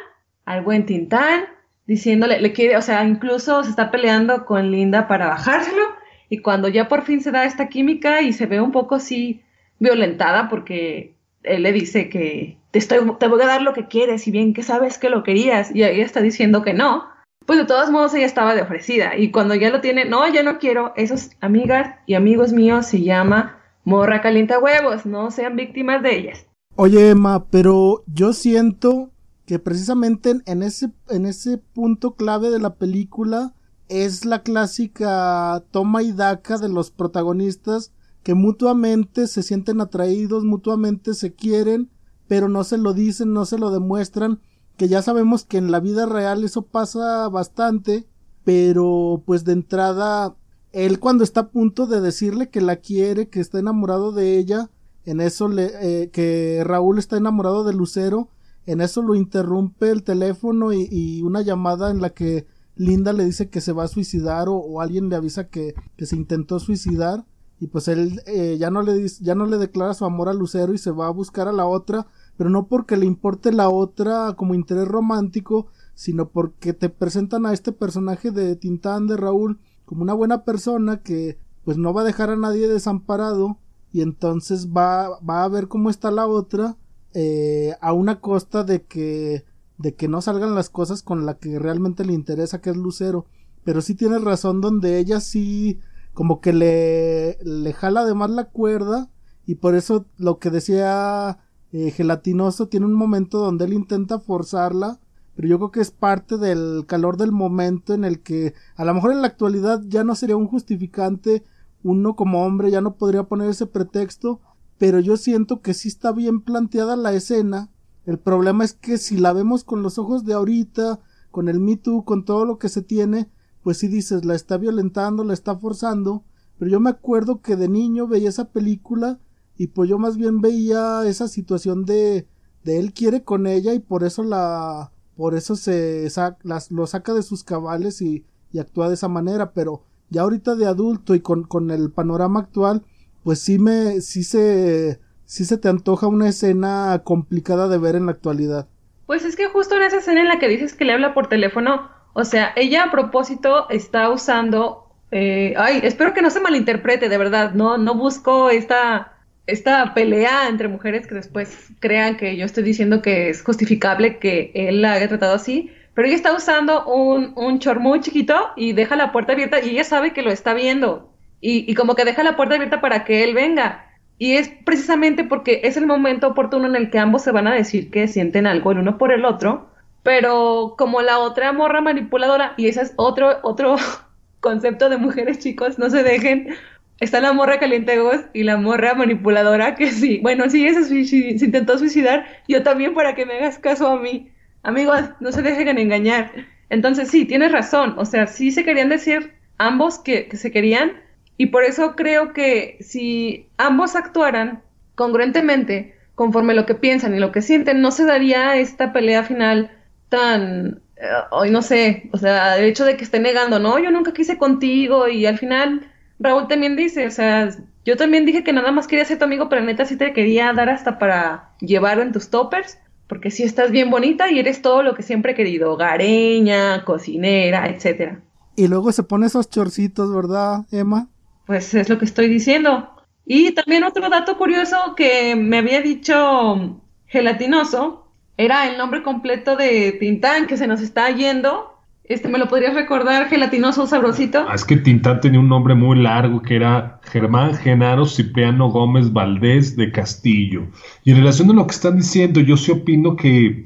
al 0.46 0.62
buen 0.64 0.86
Tintán, 0.86 1.44
diciéndole, 1.90 2.40
le 2.40 2.54
quiere, 2.54 2.78
o 2.78 2.84
sea, 2.84 3.04
incluso 3.04 3.64
se 3.64 3.72
está 3.72 3.90
peleando 3.90 4.46
con 4.46 4.70
Linda 4.70 5.08
para 5.08 5.28
bajárselo, 5.28 5.82
y 6.30 6.38
cuando 6.38 6.68
ya 6.68 6.88
por 6.88 7.02
fin 7.02 7.20
se 7.20 7.32
da 7.32 7.46
esta 7.46 7.68
química 7.68 8.22
y 8.22 8.32
se 8.32 8.46
ve 8.46 8.62
un 8.62 8.72
poco 8.72 8.94
así 8.94 9.42
violentada 9.80 10.50
porque 10.50 11.16
él 11.42 11.64
le 11.64 11.74
dice 11.74 12.08
que 12.08 12.58
te, 12.70 12.78
estoy, 12.78 13.00
te 13.20 13.28
voy 13.28 13.42
a 13.42 13.48
dar 13.48 13.64
lo 13.64 13.74
que 13.74 13.88
quieres 13.88 14.28
y 14.28 14.32
bien 14.32 14.54
que 14.54 14.62
sabes 14.62 15.00
que 15.00 15.10
lo 15.10 15.24
querías 15.24 15.74
y 15.74 15.84
ella 15.84 16.06
está 16.06 16.22
diciendo 16.22 16.62
que 16.62 16.76
no, 16.76 17.06
pues 17.48 17.58
de 17.58 17.66
todos 17.66 17.90
modos 17.90 18.14
ella 18.14 18.28
estaba 18.28 18.54
de 18.54 18.62
ofrecida. 18.62 19.18
Y 19.18 19.32
cuando 19.32 19.56
ya 19.56 19.72
lo 19.72 19.82
tiene, 19.82 20.06
no, 20.06 20.32
ya 20.32 20.44
no 20.44 20.60
quiero, 20.60 20.94
esos 20.96 21.32
amigas 21.42 21.96
y 22.06 22.14
amigos 22.14 22.54
míos 22.54 22.86
se 22.86 23.02
llama 23.02 23.58
morra 23.84 24.22
calienta 24.22 24.60
huevos, 24.60 25.08
no 25.08 25.32
sean 25.32 25.56
víctimas 25.56 26.04
de 26.04 26.16
ellas. 26.16 26.46
Oye 26.76 27.10
Emma, 27.10 27.48
pero 27.50 28.04
yo 28.06 28.34
siento 28.34 29.10
que 29.50 29.58
precisamente 29.58 30.40
en 30.46 30.62
ese, 30.62 30.92
en 31.08 31.26
ese 31.26 31.58
punto 31.58 32.14
clave 32.14 32.52
de 32.52 32.60
la 32.60 32.76
película 32.76 33.56
es 33.88 34.24
la 34.24 34.44
clásica 34.44 35.64
toma 35.72 36.04
y 36.04 36.12
daca 36.12 36.60
de 36.60 36.70
los 36.70 36.92
protagonistas 36.92 37.92
que 38.22 38.36
mutuamente 38.36 39.26
se 39.26 39.42
sienten 39.42 39.82
atraídos, 39.82 40.44
mutuamente 40.44 41.16
se 41.16 41.34
quieren, 41.34 41.90
pero 42.28 42.48
no 42.48 42.64
se 42.64 42.78
lo 42.78 42.94
dicen, 42.94 43.34
no 43.34 43.48
se 43.48 43.58
lo 43.58 43.72
demuestran 43.72 44.40
que 44.78 44.88
ya 44.88 45.02
sabemos 45.02 45.46
que 45.46 45.58
en 45.58 45.72
la 45.72 45.80
vida 45.80 46.06
real 46.06 46.44
eso 46.44 46.62
pasa 46.62 47.28
bastante, 47.28 48.06
pero 48.44 49.24
pues 49.26 49.46
de 49.46 49.54
entrada 49.54 50.36
él 50.74 51.00
cuando 51.00 51.24
está 51.24 51.40
a 51.40 51.50
punto 51.50 51.88
de 51.88 52.02
decirle 52.02 52.52
que 52.52 52.62
la 52.62 52.76
quiere, 52.76 53.30
que 53.30 53.40
está 53.40 53.58
enamorado 53.58 54.12
de 54.12 54.38
ella, 54.38 54.70
en 55.06 55.22
eso 55.22 55.48
le, 55.48 55.72
eh, 56.04 56.12
que 56.12 56.62
Raúl 56.64 57.00
está 57.00 57.18
enamorado 57.18 57.64
de 57.64 57.74
Lucero, 57.74 58.30
en 58.72 58.82
eso 58.82 59.02
lo 59.02 59.16
interrumpe 59.16 59.90
el 59.90 60.04
teléfono 60.04 60.72
y, 60.72 61.24
una 61.24 61.42
llamada 61.42 61.90
en 61.90 62.02
la 62.02 62.12
que 62.12 62.46
Linda 62.76 63.14
le 63.14 63.26
dice 63.26 63.50
que 63.50 63.62
se 63.62 63.74
va 63.74 63.86
a 63.86 63.88
suicidar 63.88 64.48
o, 64.48 64.80
alguien 64.80 65.10
le 65.10 65.16
avisa 65.16 65.48
que, 65.48 65.74
se 65.98 66.16
intentó 66.16 66.60
suicidar 66.60 67.26
y 67.60 67.68
pues 67.68 67.88
él 67.88 68.22
eh, 68.28 68.58
ya 68.60 68.70
no 68.70 68.84
le 68.84 69.06
ya 69.22 69.34
no 69.34 69.48
le 69.48 69.58
declara 69.58 69.96
su 69.96 70.06
amor 70.06 70.30
a 70.30 70.34
Lucero 70.34 70.74
y 70.74 70.78
se 70.78 70.92
va 70.92 71.08
a 71.08 71.12
buscar 71.12 71.48
a 71.48 71.52
la 71.52 71.66
otra 71.66 72.06
pero 72.38 72.52
no 72.52 72.68
porque 72.68 72.96
le 72.96 73.08
importe 73.08 73.52
la 73.52 73.70
otra 73.70 74.36
como 74.38 74.54
interés 74.54 74.88
romántico, 74.88 75.68
sino 75.96 76.30
porque 76.30 76.72
te 76.74 76.90
presentan 76.90 77.48
a 77.48 77.54
este 77.54 77.72
personaje 77.72 78.30
de 78.32 78.56
Tintán 78.56 79.08
de 79.08 79.18
Raúl 79.18 79.60
como 79.86 80.04
una 80.04 80.14
buena 80.14 80.46
persona 80.46 81.02
que 81.02 81.40
pues 81.66 81.78
no 81.78 81.92
va 81.92 82.02
a 82.02 82.06
dejar 82.06 82.30
a 82.30 82.38
nadie 82.38 82.68
desamparado 82.68 83.58
y 83.92 84.02
entonces 84.02 84.70
va, 84.70 85.20
va 85.22 85.44
a 85.44 85.50
ver 85.50 85.68
cómo 85.68 85.90
está 85.90 86.12
la 86.12 86.28
otra 86.28 86.78
eh, 87.14 87.76
a 87.82 87.94
una 87.94 88.20
costa 88.22 88.64
de 88.64 88.84
que 88.84 89.46
de 89.78 89.96
que 89.96 90.10
no 90.10 90.22
salgan 90.22 90.56
las 90.56 90.70
cosas 90.70 91.04
con 91.04 91.26
la 91.26 91.36
que 91.38 91.58
realmente 91.58 92.04
le 92.04 92.14
interesa 92.14 92.60
que 92.60 92.70
es 92.70 92.78
Lucero. 92.78 93.26
Pero 93.64 93.82
sí 93.82 93.96
tienes 93.96 94.24
razón 94.24 94.60
donde 94.62 94.98
ella 95.00 95.22
sí 95.22 95.80
como 96.14 96.42
que 96.42 96.54
le 96.54 97.38
le 97.44 97.74
jala 97.74 98.06
de 98.06 98.14
más 98.14 98.30
la 98.30 98.46
cuerda. 98.46 99.10
Y 99.46 99.56
por 99.56 99.76
eso 99.76 100.06
lo 100.18 100.38
que 100.38 100.50
decía 100.50 101.40
eh, 101.72 101.92
Gelatinoso 101.92 102.68
tiene 102.68 102.88
un 102.88 102.94
momento 102.94 103.38
donde 103.40 103.66
él 103.66 103.74
intenta 103.74 104.20
forzarla, 104.20 105.00
pero 105.36 105.48
yo 105.48 105.58
creo 105.58 105.72
que 105.72 105.82
es 105.82 105.92
parte 105.92 106.38
del 106.38 106.86
calor 106.88 107.18
del 107.18 107.32
momento 107.32 107.94
en 107.94 108.06
el 108.06 108.22
que 108.22 108.56
a 108.76 108.86
lo 108.86 108.94
mejor 108.94 109.12
en 109.12 109.22
la 109.22 109.28
actualidad 109.28 109.82
ya 109.88 110.04
no 110.04 110.16
sería 110.16 110.36
un 110.36 110.48
justificante, 110.48 111.44
uno 111.84 112.16
como 112.16 112.44
hombre 112.44 112.72
ya 112.72 112.82
no 112.82 112.96
podría 112.96 113.24
poner 113.24 113.50
ese 113.50 113.68
pretexto, 113.68 114.42
pero 114.80 115.00
yo 115.00 115.18
siento 115.18 115.62
que 115.62 115.76
sí 115.76 115.90
está 115.90 116.12
bien 116.12 116.42
planteada 116.42 116.96
la 116.96 117.14
escena. 117.14 117.70
El 118.06 118.18
problema 118.18 118.64
es 118.64 118.74
que 118.74 118.98
si 118.98 119.18
la 119.18 119.34
vemos 119.34 119.64
con 119.64 119.84
los 119.84 120.00
ojos 120.00 120.26
de 120.26 120.34
ahorita, 120.34 121.02
con 121.30 121.50
el 121.50 121.60
Me 121.60 121.76
Too, 121.76 122.06
con 122.06 122.26
todo 122.26 122.46
lo 122.46 122.58
que 122.58 122.70
se 122.70 122.82
tiene, 122.82 123.30
pues 123.62 123.78
sí 123.78 123.88
dices, 123.88 124.26
la 124.26 124.36
está 124.36 124.58
violentando, 124.58 125.24
la 125.24 125.34
está 125.34 125.56
forzando, 125.56 126.24
pero 126.58 126.72
yo 126.72 126.80
me 126.80 126.90
acuerdo 126.90 127.42
que 127.42 127.58
de 127.58 127.68
niño 127.68 128.08
veía 128.08 128.30
esa 128.30 128.52
película 128.52 129.20
y 129.58 129.68
pues 129.68 129.90
yo 129.90 130.00
más 130.00 130.16
bien 130.16 130.40
veía 130.40 131.06
esa 131.06 131.28
situación 131.28 131.86
de, 131.86 132.28
de 132.64 132.80
él 132.80 132.94
quiere 132.94 133.24
con 133.24 133.48
ella 133.48 133.74
y 133.74 133.80
por 133.80 134.04
eso 134.06 134.24
la 134.24 134.92
por 135.18 135.36
eso 135.36 135.58
se 135.58 136.10
las, 136.44 136.72
lo 136.72 136.88
saca 136.88 137.14
de 137.14 137.24
sus 137.24 137.44
cabales 137.44 138.02
y, 138.02 138.26
y, 138.54 138.60
actúa 138.60 138.88
de 138.88 138.94
esa 138.94 139.10
manera 139.10 139.52
pero 139.52 139.84
ya 140.10 140.22
ahorita 140.22 140.56
de 140.56 140.66
adulto 140.66 141.14
y 141.14 141.20
con, 141.20 141.44
con 141.44 141.72
el 141.72 141.92
panorama 141.92 142.40
actual 142.40 142.86
pues 143.24 143.40
sí 143.40 143.60
me 143.60 144.02
sí 144.02 144.24
se 144.24 145.00
sí 145.26 145.46
se 145.46 145.58
te 145.58 145.70
antoja 145.70 146.08
una 146.08 146.30
escena 146.30 147.02
complicada 147.04 147.68
de 147.68 147.78
ver 147.78 147.96
en 147.96 148.06
la 148.06 148.14
actualidad. 148.14 148.68
Pues 149.06 149.26
es 149.26 149.36
que 149.36 149.48
justo 149.48 149.76
en 149.76 149.84
esa 149.84 149.98
escena 149.98 150.22
en 150.22 150.28
la 150.28 150.40
que 150.40 150.48
dices 150.48 150.74
que 150.74 150.86
le 150.86 150.94
habla 150.94 151.14
por 151.14 151.28
teléfono 151.28 151.90
o 152.14 152.24
sea 152.24 152.54
ella 152.56 152.86
a 152.86 152.92
propósito 152.92 153.70
está 153.70 154.10
usando 154.10 154.88
eh, 155.12 155.54
ay 155.58 155.80
espero 155.84 156.14
que 156.14 156.22
no 156.22 156.30
se 156.30 156.40
malinterprete 156.40 157.10
de 157.10 157.18
verdad 157.18 157.54
no 157.54 157.78
no 157.78 157.96
busco 157.96 158.50
esta 158.50 159.14
esta 159.50 159.94
pelea 159.94 160.48
entre 160.48 160.68
mujeres 160.68 161.08
que 161.08 161.16
después 161.16 161.70
crean 161.80 162.18
que 162.18 162.38
yo 162.38 162.46
estoy 162.46 162.64
diciendo 162.64 163.02
que 163.02 163.30
es 163.30 163.44
justificable 163.44 164.20
que 164.20 164.52
él 164.54 164.82
la 164.82 164.94
haya 164.94 165.08
tratado 165.08 165.34
así, 165.36 165.72
pero 165.94 166.08
ella 166.08 166.16
está 166.16 166.34
usando 166.34 166.86
un, 166.86 167.34
un 167.36 167.60
chor 167.60 167.80
muy 167.80 168.00
chiquito 168.02 168.36
y 168.56 168.74
deja 168.74 168.96
la 168.96 169.12
puerta 169.12 169.34
abierta 169.34 169.60
y 169.60 169.70
ella 169.72 169.84
sabe 169.84 170.14
que 170.14 170.22
lo 170.22 170.32
está 170.32 170.54
viendo 170.54 171.09
y, 171.42 171.74
como 171.76 171.96
que 171.96 172.06
deja 172.06 172.24
la 172.24 172.36
puerta 172.36 172.56
abierta 172.56 172.82
para 172.82 173.06
que 173.06 173.24
él 173.24 173.34
venga. 173.34 173.86
Y 174.18 174.34
es 174.34 174.50
precisamente 174.66 175.24
porque 175.24 175.62
es 175.64 175.78
el 175.78 175.88
momento 175.88 176.28
oportuno 176.28 176.68
en 176.68 176.76
el 176.76 176.90
que 176.90 177.00
ambos 177.00 177.24
se 177.24 177.32
van 177.32 177.48
a 177.48 177.54
decir 177.54 177.90
que 177.90 178.08
sienten 178.08 178.48
algo 178.48 178.72
el 178.72 178.80
uno 178.80 178.98
por 178.98 179.14
el 179.14 179.24
otro, 179.24 179.70
pero 180.04 180.76
como 180.78 181.02
la 181.02 181.20
otra 181.20 181.54
morra 181.54 181.82
manipuladora, 181.82 182.54
y 182.58 182.68
ese 182.68 182.82
es 182.82 182.94
otro, 182.98 183.40
otro 183.44 183.78
concepto 184.42 184.90
de 184.90 184.98
mujeres 184.98 185.40
chicos, 185.40 185.80
no 185.80 185.90
se 185.90 186.04
dejen 186.04 186.56
está 187.00 187.22
la 187.22 187.34
morra 187.34 187.60
calientegos 187.60 188.18
y 188.34 188.44
la 188.44 188.58
morra 188.58 188.94
manipuladora 188.94 189.76
que 189.76 189.92
sí, 189.92 190.20
bueno, 190.22 190.50
sí, 190.50 190.66
ese 190.68 190.84
se 190.84 191.46
intentó 191.46 191.78
suicidar, 191.78 192.26
yo 192.48 192.64
también 192.64 192.94
para 192.94 193.16
que 193.16 193.26
me 193.26 193.36
hagas 193.36 193.58
caso 193.58 193.88
a 193.88 194.00
mí. 194.00 194.30
Amigos, 194.64 195.00
no 195.22 195.32
se 195.32 195.42
dejen 195.42 195.78
engañar. 195.78 196.32
Entonces 196.70 197.10
sí, 197.10 197.26
tienes 197.26 197.52
razón, 197.52 197.96
o 197.98 198.06
sea, 198.06 198.28
sí 198.28 198.52
se 198.52 198.66
querían 198.66 198.90
decir 198.90 199.34
ambos 199.58 200.00
que, 200.00 200.28
que 200.28 200.38
se 200.38 200.52
querían 200.52 200.94
y 201.40 201.46
por 201.46 201.64
eso 201.64 201.96
creo 201.96 202.34
que 202.34 202.76
si 202.82 203.48
ambos 203.56 203.96
actuaran 203.96 204.62
congruentemente, 204.96 205.96
conforme 206.14 206.54
lo 206.54 206.66
que 206.66 206.76
piensan 206.76 207.16
y 207.16 207.20
lo 207.20 207.32
que 207.32 207.42
sienten, 207.42 207.82
no 207.82 207.92
se 207.92 208.04
daría 208.04 208.58
esta 208.58 208.92
pelea 208.92 209.24
final 209.24 209.72
tan, 210.10 210.82
eh, 210.98 211.06
hoy 211.32 211.50
no 211.50 211.62
sé, 211.62 212.10
o 212.12 212.18
sea, 212.18 212.58
el 212.58 212.66
hecho 212.66 212.84
de 212.84 212.98
que 212.98 213.06
esté 213.06 213.22
negando, 213.22 213.58
no, 213.58 213.80
yo 213.80 213.90
nunca 213.90 214.12
quise 214.12 214.38
contigo 214.38 215.08
y 215.08 215.26
al 215.26 215.38
final 215.38 215.90
Raúl 216.20 216.50
también 216.50 216.76
dice, 216.76 217.08
o 217.08 217.12
sea, 217.12 217.50
yo 217.86 217.96
también 217.96 218.26
dije 218.26 218.44
que 218.44 218.52
nada 218.52 218.74
más 218.74 218.86
quería 218.86 219.06
ser 219.06 219.18
tu 219.18 219.24
amigo, 219.24 219.48
pero 219.48 219.64
neta 219.64 219.86
sí 219.86 219.96
te 219.96 220.12
quería 220.12 220.52
dar 220.52 220.70
hasta 220.70 221.00
para 221.00 221.52
llevarlo 221.62 222.04
en 222.04 222.12
tus 222.12 222.30
toppers, 222.30 222.78
porque 223.08 223.32
sí 223.32 223.44
estás 223.44 223.72
bien 223.72 223.90
bonita 223.90 224.30
y 224.30 224.40
eres 224.40 224.62
todo 224.62 224.84
lo 224.84 224.94
que 224.94 225.04
siempre 225.04 225.32
he 225.32 225.36
querido, 225.36 225.72
hogareña, 225.72 226.84
cocinera, 226.84 227.70
etcétera. 227.70 228.20
Y 228.58 228.68
luego 228.68 228.92
se 228.92 229.04
pone 229.04 229.28
esos 229.28 229.50
chorcitos, 229.50 230.14
¿verdad, 230.14 230.66
Emma? 230.70 231.08
Pues 231.50 231.74
es 231.74 231.90
lo 231.90 231.98
que 231.98 232.06
estoy 232.06 232.28
diciendo. 232.28 232.92
Y 233.26 233.54
también 233.54 233.84
otro 233.84 234.08
dato 234.08 234.38
curioso 234.38 234.94
que 234.96 235.36
me 235.36 235.58
había 235.58 235.82
dicho 235.82 236.80
gelatinoso 237.08 238.08
era 238.38 238.70
el 238.70 238.78
nombre 238.78 239.02
completo 239.02 239.56
de 239.56 239.94
Tintán 239.94 240.46
que 240.46 240.58
se 240.58 240.68
nos 240.68 240.80
está 240.80 241.10
yendo 241.10 241.74
este, 242.04 242.28
¿Me 242.28 242.38
lo 242.38 242.48
podrías 242.48 242.76
recordar, 242.76 243.30
gelatinoso 243.30 243.88
sabrosito? 243.88 244.46
Ah, 244.48 244.54
es 244.54 244.64
que 244.64 244.78
Tintán 244.78 245.22
tenía 245.22 245.40
un 245.40 245.50
nombre 245.50 245.74
muy 245.74 246.00
largo 246.00 246.40
que 246.44 246.56
era 246.56 247.00
Germán 247.04 247.56
Genaro 247.56 248.06
Cipriano 248.06 248.70
Gómez 248.70 249.12
Valdés 249.12 249.76
de 249.76 249.92
Castillo. 249.92 250.68
Y 251.04 251.12
en 251.12 251.18
relación 251.18 251.50
a 251.50 251.54
lo 251.54 251.66
que 251.66 251.74
están 251.74 251.98
diciendo, 251.98 252.42
yo 252.42 252.58
sí 252.58 252.72
opino 252.72 253.16
que, 253.16 253.66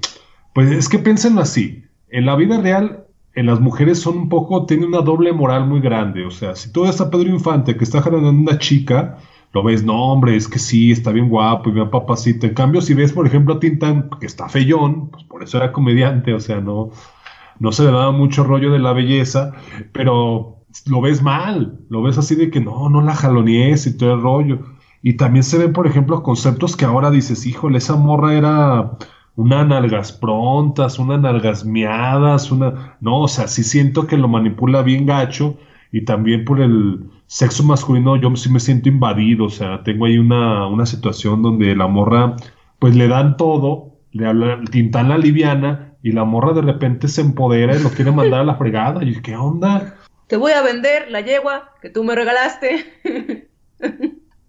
pues 0.53 0.71
es 0.71 0.87
que 0.87 0.99
piensen 0.99 1.37
así. 1.37 1.83
En 2.09 2.25
la 2.25 2.37
vida 2.37 2.61
real, 2.61 3.02
en 3.35 3.45
las 3.45 3.59
mujeres 3.59 3.99
son 3.99 4.17
un 4.17 4.29
poco, 4.29 4.65
tienen 4.65 4.89
una 4.89 5.01
doble 5.01 5.33
moral 5.33 5.67
muy 5.67 5.79
grande. 5.81 6.25
O 6.25 6.31
sea, 6.31 6.55
si 6.55 6.71
tú 6.71 6.83
ves 6.83 7.01
a 7.01 7.09
Pedro 7.09 7.29
Infante 7.29 7.75
que 7.75 7.83
está 7.83 8.01
generando 8.01 8.29
una 8.29 8.57
chica, 8.59 9.17
lo 9.53 9.63
ves, 9.63 9.83
no, 9.83 10.11
hombre, 10.11 10.35
es 10.35 10.47
que 10.47 10.59
sí, 10.59 10.91
está 10.91 11.11
bien 11.11 11.29
guapo 11.29 11.69
y 11.69 11.73
bien 11.73 11.89
papacito. 11.89 12.47
En 12.47 12.53
cambio, 12.53 12.81
si 12.81 12.93
ves, 12.93 13.11
por 13.13 13.27
ejemplo, 13.27 13.55
a 13.55 13.59
Tintán, 13.59 14.09
que 14.19 14.25
está 14.25 14.49
feyón, 14.49 15.09
pues 15.09 15.23
por 15.25 15.43
eso 15.43 15.57
era 15.57 15.71
comediante, 15.71 16.33
o 16.33 16.39
sea, 16.39 16.59
no 16.61 16.91
no 17.59 17.71
se 17.71 17.83
le 17.83 17.91
daba 17.91 18.11
mucho 18.11 18.43
rollo 18.43 18.71
de 18.71 18.79
la 18.79 18.93
belleza, 18.93 19.53
pero 19.91 20.65
lo 20.85 21.01
ves 21.01 21.21
mal, 21.21 21.79
lo 21.89 22.01
ves 22.01 22.17
así 22.17 22.35
de 22.35 22.49
que 22.49 22.59
no, 22.59 22.89
no 22.89 23.01
la 23.01 23.15
jalonees 23.15 23.87
y 23.87 23.97
todo 23.97 24.13
el 24.13 24.21
rollo. 24.21 24.59
Y 25.01 25.13
también 25.13 25.43
se 25.43 25.57
ven, 25.57 25.73
por 25.73 25.85
ejemplo, 25.85 26.23
conceptos 26.23 26.77
que 26.77 26.85
ahora 26.85 27.11
dices, 27.11 27.45
híjole, 27.45 27.77
esa 27.77 27.95
morra 27.95 28.35
era 28.35 28.97
una 29.35 29.63
nalgas 29.63 30.11
prontas, 30.11 30.99
una 30.99 31.17
nalgas 31.17 31.65
miadas, 31.65 32.51
una... 32.51 32.97
No, 33.01 33.21
o 33.21 33.27
sea, 33.27 33.47
sí 33.47 33.63
siento 33.63 34.07
que 34.07 34.17
lo 34.17 34.27
manipula 34.27 34.81
bien 34.83 35.05
gacho 35.05 35.57
y 35.91 36.05
también 36.05 36.45
por 36.45 36.61
el 36.61 37.09
sexo 37.27 37.63
masculino 37.63 38.15
yo 38.17 38.35
sí 38.35 38.51
me 38.51 38.59
siento 38.59 38.89
invadido, 38.89 39.45
o 39.45 39.49
sea, 39.49 39.83
tengo 39.83 40.05
ahí 40.05 40.17
una, 40.17 40.67
una 40.67 40.85
situación 40.85 41.41
donde 41.41 41.75
la 41.75 41.87
morra, 41.87 42.35
pues 42.79 42.95
le 42.95 43.07
dan 43.07 43.37
todo, 43.37 43.93
le 44.11 44.27
hablan, 44.27 44.65
tintan 44.65 45.09
la 45.09 45.17
liviana 45.17 45.95
y 46.03 46.11
la 46.11 46.25
morra 46.25 46.53
de 46.53 46.61
repente 46.61 47.07
se 47.07 47.21
empodera 47.21 47.75
y 47.75 47.81
lo 47.81 47.89
quiere 47.89 48.11
mandar 48.11 48.41
a 48.41 48.43
la 48.43 48.55
fregada. 48.55 49.03
Y 49.03 49.21
¿qué 49.21 49.35
onda? 49.35 49.95
Te 50.27 50.37
voy 50.37 50.51
a 50.51 50.61
vender 50.61 51.09
la 51.09 51.21
yegua 51.21 51.71
que 51.81 51.89
tú 51.89 52.03
me 52.03 52.13
regalaste. 52.13 53.49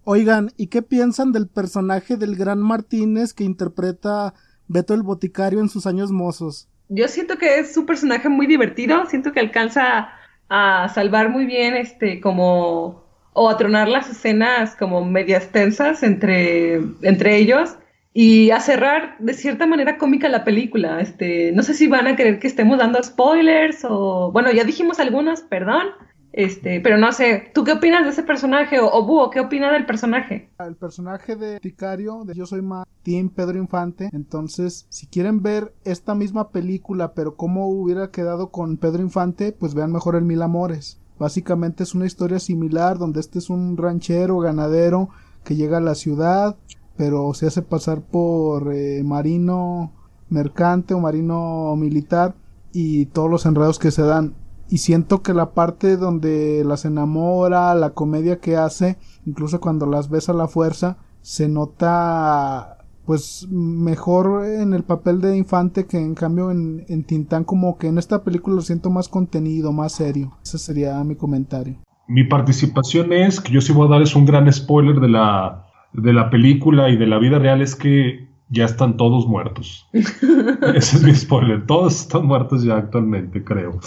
Oigan, 0.03 0.51
¿y 0.57 0.67
qué 0.67 0.81
piensan 0.81 1.31
del 1.31 1.47
personaje 1.47 2.17
del 2.17 2.35
gran 2.35 2.59
Martínez 2.59 3.33
que 3.33 3.43
interpreta 3.43 4.35
Beto 4.67 4.93
el 4.93 5.03
Boticario 5.03 5.59
en 5.59 5.69
sus 5.69 5.85
años 5.85 6.11
mozos? 6.11 6.67
Yo 6.89 7.07
siento 7.07 7.37
que 7.37 7.59
es 7.59 7.75
un 7.77 7.85
personaje 7.85 8.29
muy 8.29 8.47
divertido, 8.47 9.05
siento 9.07 9.31
que 9.31 9.39
alcanza 9.39 10.09
a 10.49 10.89
salvar 10.93 11.29
muy 11.29 11.45
bien 11.45 11.75
este 11.75 12.21
como 12.21 13.03
o 13.33 13.49
a 13.49 13.57
tronar 13.57 13.87
las 13.87 14.09
escenas 14.09 14.75
como 14.75 15.03
medias 15.03 15.49
tensas 15.49 16.03
entre, 16.03 16.75
entre 17.01 17.37
ellos 17.37 17.75
y 18.13 18.51
a 18.51 18.61
cerrar 18.61 19.17
de 19.19 19.33
cierta 19.33 19.67
manera 19.67 19.97
cómica 19.97 20.29
la 20.29 20.45
película. 20.45 21.01
Este, 21.01 21.51
no 21.51 21.61
sé 21.63 21.73
si 21.73 21.87
van 21.87 22.07
a 22.07 22.15
querer 22.15 22.39
que 22.39 22.47
estemos 22.47 22.77
dando 22.77 23.03
spoilers 23.03 23.83
o 23.83 24.31
bueno, 24.31 24.51
ya 24.51 24.63
dijimos 24.63 24.99
algunos, 24.99 25.41
perdón. 25.41 25.87
Este, 26.31 26.79
pero 26.81 26.97
no 26.97 27.11
sé, 27.11 27.51
¿tú 27.53 27.63
qué 27.63 27.73
opinas 27.73 28.03
de 28.03 28.11
ese 28.11 28.23
personaje? 28.23 28.79
O, 28.79 28.89
o 28.89 29.05
Búho, 29.05 29.29
¿qué 29.29 29.39
opina 29.39 29.71
del 29.71 29.85
personaje? 29.85 30.49
El 30.59 30.75
personaje 30.75 31.35
de 31.35 31.59
Ticario, 31.59 32.23
de 32.25 32.35
Yo 32.35 32.45
Soy 32.45 32.61
más 32.61 32.85
Team 33.05 33.29
Pedro 33.29 33.59
Infante. 33.59 34.09
Entonces, 34.11 34.87
si 34.89 35.05
quieren 35.05 35.43
ver 35.43 35.75
esta 35.85 36.15
misma 36.15 36.49
película, 36.49 37.13
pero 37.13 37.35
cómo 37.35 37.69
hubiera 37.69 38.09
quedado 38.09 38.49
con 38.49 38.77
Pedro 38.77 39.03
Infante, 39.03 39.51
pues 39.51 39.75
vean 39.75 39.91
mejor 39.91 40.15
el 40.15 40.25
Mil 40.25 40.41
Amores. 40.41 40.99
Básicamente 41.19 41.83
es 41.83 41.93
una 41.93 42.07
historia 42.07 42.39
similar, 42.39 42.97
donde 42.97 43.19
este 43.19 43.37
es 43.37 43.51
un 43.51 43.77
ranchero, 43.77 44.39
ganadero, 44.39 45.09
que 45.43 45.55
llega 45.55 45.77
a 45.77 45.81
la 45.81 45.93
ciudad, 45.93 46.57
pero 46.97 47.33
se 47.35 47.45
hace 47.45 47.61
pasar 47.61 48.01
por 48.01 48.73
eh, 48.73 49.03
marino 49.03 49.93
mercante 50.29 50.95
o 50.95 50.99
marino 50.99 51.75
militar 51.77 52.35
y 52.73 53.05
todos 53.05 53.29
los 53.29 53.45
enredos 53.45 53.77
que 53.77 53.91
se 53.91 54.01
dan. 54.01 54.33
Y 54.67 54.79
siento 54.79 55.21
que 55.21 55.35
la 55.35 55.51
parte 55.51 55.95
donde 55.95 56.63
las 56.65 56.85
enamora, 56.85 57.75
la 57.75 57.91
comedia 57.91 58.39
que 58.39 58.57
hace, 58.57 58.97
incluso 59.25 59.61
cuando 59.61 59.85
las 59.85 60.09
ves 60.09 60.27
a 60.27 60.33
la 60.33 60.47
fuerza, 60.47 60.97
se 61.21 61.47
nota 61.47 62.74
pues 63.05 63.47
mejor 63.49 64.45
en 64.45 64.73
el 64.73 64.83
papel 64.83 65.21
de 65.21 65.37
infante 65.37 65.85
que 65.85 65.97
en 65.97 66.15
cambio 66.15 66.51
en, 66.51 66.85
en 66.89 67.03
Tintán 67.03 67.43
como 67.43 67.77
que 67.77 67.87
en 67.87 67.97
esta 67.97 68.23
película 68.23 68.55
lo 68.55 68.61
siento 68.61 68.89
más 68.89 69.09
contenido, 69.09 69.71
más 69.71 69.93
serio. 69.93 70.37
Ese 70.43 70.57
sería 70.57 71.03
mi 71.03 71.15
comentario. 71.15 71.77
Mi 72.07 72.23
participación 72.23 73.13
es 73.13 73.39
que 73.39 73.51
yo 73.51 73.61
sí 73.61 73.73
voy 73.73 73.87
a 73.87 73.91
darles 73.91 74.15
un 74.15 74.25
gran 74.25 74.51
spoiler 74.51 74.99
de 74.99 75.09
la 75.09 75.65
de 75.93 76.13
la 76.13 76.29
película 76.29 76.89
y 76.89 76.97
de 76.97 77.07
la 77.07 77.19
vida 77.19 77.39
real 77.39 77.61
es 77.61 77.75
que 77.75 78.27
ya 78.49 78.65
están 78.65 78.97
todos 78.97 79.27
muertos. 79.27 79.87
Ese 79.93 80.97
es 80.97 81.03
mi 81.03 81.15
spoiler. 81.15 81.65
Todos 81.65 82.01
están 82.01 82.25
muertos 82.25 82.63
ya 82.63 82.77
actualmente, 82.77 83.43
creo. 83.43 83.79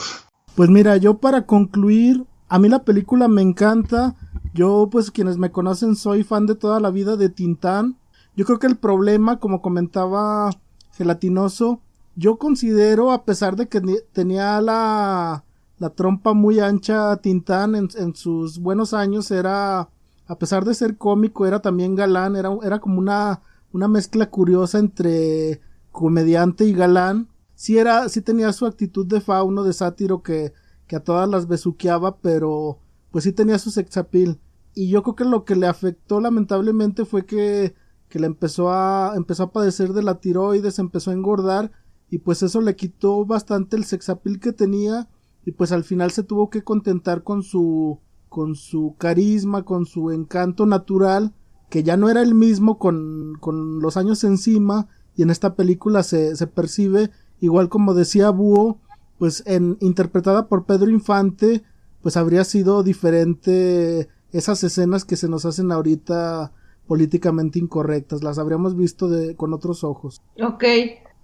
Pues 0.54 0.70
mira, 0.70 0.96
yo 0.96 1.18
para 1.18 1.46
concluir, 1.46 2.24
a 2.48 2.58
mí 2.58 2.68
la 2.68 2.82
película 2.82 3.28
me 3.28 3.42
encanta. 3.42 4.16
Yo, 4.54 4.88
pues 4.90 5.10
quienes 5.10 5.38
me 5.38 5.50
conocen, 5.50 5.94
soy 5.94 6.24
fan 6.24 6.46
de 6.46 6.54
toda 6.54 6.80
la 6.80 6.90
vida 6.90 7.16
de 7.16 7.28
Tintán. 7.28 7.96
Yo 8.38 8.44
creo 8.44 8.60
que 8.60 8.68
el 8.68 8.76
problema, 8.76 9.40
como 9.40 9.60
comentaba 9.60 10.50
Gelatinoso, 10.92 11.80
yo 12.14 12.38
considero, 12.38 13.10
a 13.10 13.24
pesar 13.24 13.56
de 13.56 13.66
que 13.66 13.80
tenía 14.12 14.60
la, 14.60 15.44
la 15.78 15.90
trompa 15.90 16.34
muy 16.34 16.60
ancha, 16.60 17.16
Tintán 17.16 17.74
en, 17.74 17.88
en, 17.96 18.14
sus 18.14 18.60
buenos 18.60 18.94
años 18.94 19.32
era, 19.32 19.88
a 20.28 20.38
pesar 20.38 20.64
de 20.64 20.74
ser 20.74 20.96
cómico, 20.98 21.48
era 21.48 21.58
también 21.58 21.96
galán, 21.96 22.36
era, 22.36 22.50
era 22.62 22.78
como 22.78 23.00
una, 23.00 23.42
una 23.72 23.88
mezcla 23.88 24.30
curiosa 24.30 24.78
entre 24.78 25.60
comediante 25.90 26.64
y 26.64 26.74
galán. 26.74 27.26
Sí 27.56 27.76
era, 27.76 28.08
sí 28.08 28.22
tenía 28.22 28.52
su 28.52 28.66
actitud 28.66 29.04
de 29.04 29.20
fauno, 29.20 29.64
de 29.64 29.72
sátiro 29.72 30.22
que, 30.22 30.52
que 30.86 30.94
a 30.94 31.02
todas 31.02 31.28
las 31.28 31.48
besuqueaba, 31.48 32.18
pero 32.18 32.78
pues 33.10 33.24
sí 33.24 33.32
tenía 33.32 33.58
su 33.58 33.72
sexapil. 33.72 34.38
Y 34.74 34.90
yo 34.90 35.02
creo 35.02 35.16
que 35.16 35.24
lo 35.24 35.44
que 35.44 35.56
le 35.56 35.66
afectó 35.66 36.20
lamentablemente 36.20 37.04
fue 37.04 37.26
que, 37.26 37.74
que 38.08 38.18
le 38.18 38.26
empezó 38.26 38.70
a, 38.70 39.12
empezó 39.16 39.44
a 39.44 39.52
padecer 39.52 39.92
de 39.92 40.02
la 40.02 40.20
tiroides, 40.20 40.78
empezó 40.78 41.10
a 41.10 41.14
engordar 41.14 41.72
y 42.10 42.18
pues 42.18 42.42
eso 42.42 42.60
le 42.60 42.76
quitó 42.76 43.24
bastante 43.26 43.76
el 43.76 43.84
sexapil 43.84 44.40
que 44.40 44.52
tenía 44.52 45.08
y 45.44 45.52
pues 45.52 45.72
al 45.72 45.84
final 45.84 46.10
se 46.10 46.22
tuvo 46.22 46.50
que 46.50 46.62
contentar 46.62 47.22
con 47.22 47.42
su 47.42 48.00
con 48.28 48.54
su 48.54 48.94
carisma, 48.98 49.64
con 49.64 49.86
su 49.86 50.10
encanto 50.10 50.66
natural, 50.66 51.32
que 51.70 51.82
ya 51.82 51.96
no 51.96 52.10
era 52.10 52.22
el 52.22 52.34
mismo 52.34 52.78
con, 52.78 53.36
con 53.40 53.80
los 53.80 53.96
años 53.96 54.22
encima, 54.24 54.88
y 55.16 55.22
en 55.22 55.30
esta 55.30 55.54
película 55.54 56.02
se, 56.02 56.36
se 56.36 56.46
percibe, 56.46 57.10
igual 57.40 57.68
como 57.68 57.94
decía 57.94 58.30
Búho, 58.30 58.80
pues 59.18 59.42
en, 59.46 59.76
interpretada 59.80 60.46
por 60.46 60.64
Pedro 60.64 60.90
Infante, 60.90 61.64
pues 62.02 62.16
habría 62.16 62.44
sido 62.44 62.82
diferente 62.82 64.08
esas 64.30 64.62
escenas 64.62 65.04
que 65.04 65.16
se 65.16 65.28
nos 65.28 65.44
hacen 65.44 65.72
ahorita 65.72 66.52
políticamente 66.88 67.60
incorrectas, 67.60 68.24
las 68.24 68.38
habríamos 68.38 68.76
visto 68.76 69.08
de, 69.08 69.36
con 69.36 69.52
otros 69.52 69.84
ojos. 69.84 70.20
Ok, 70.42 70.64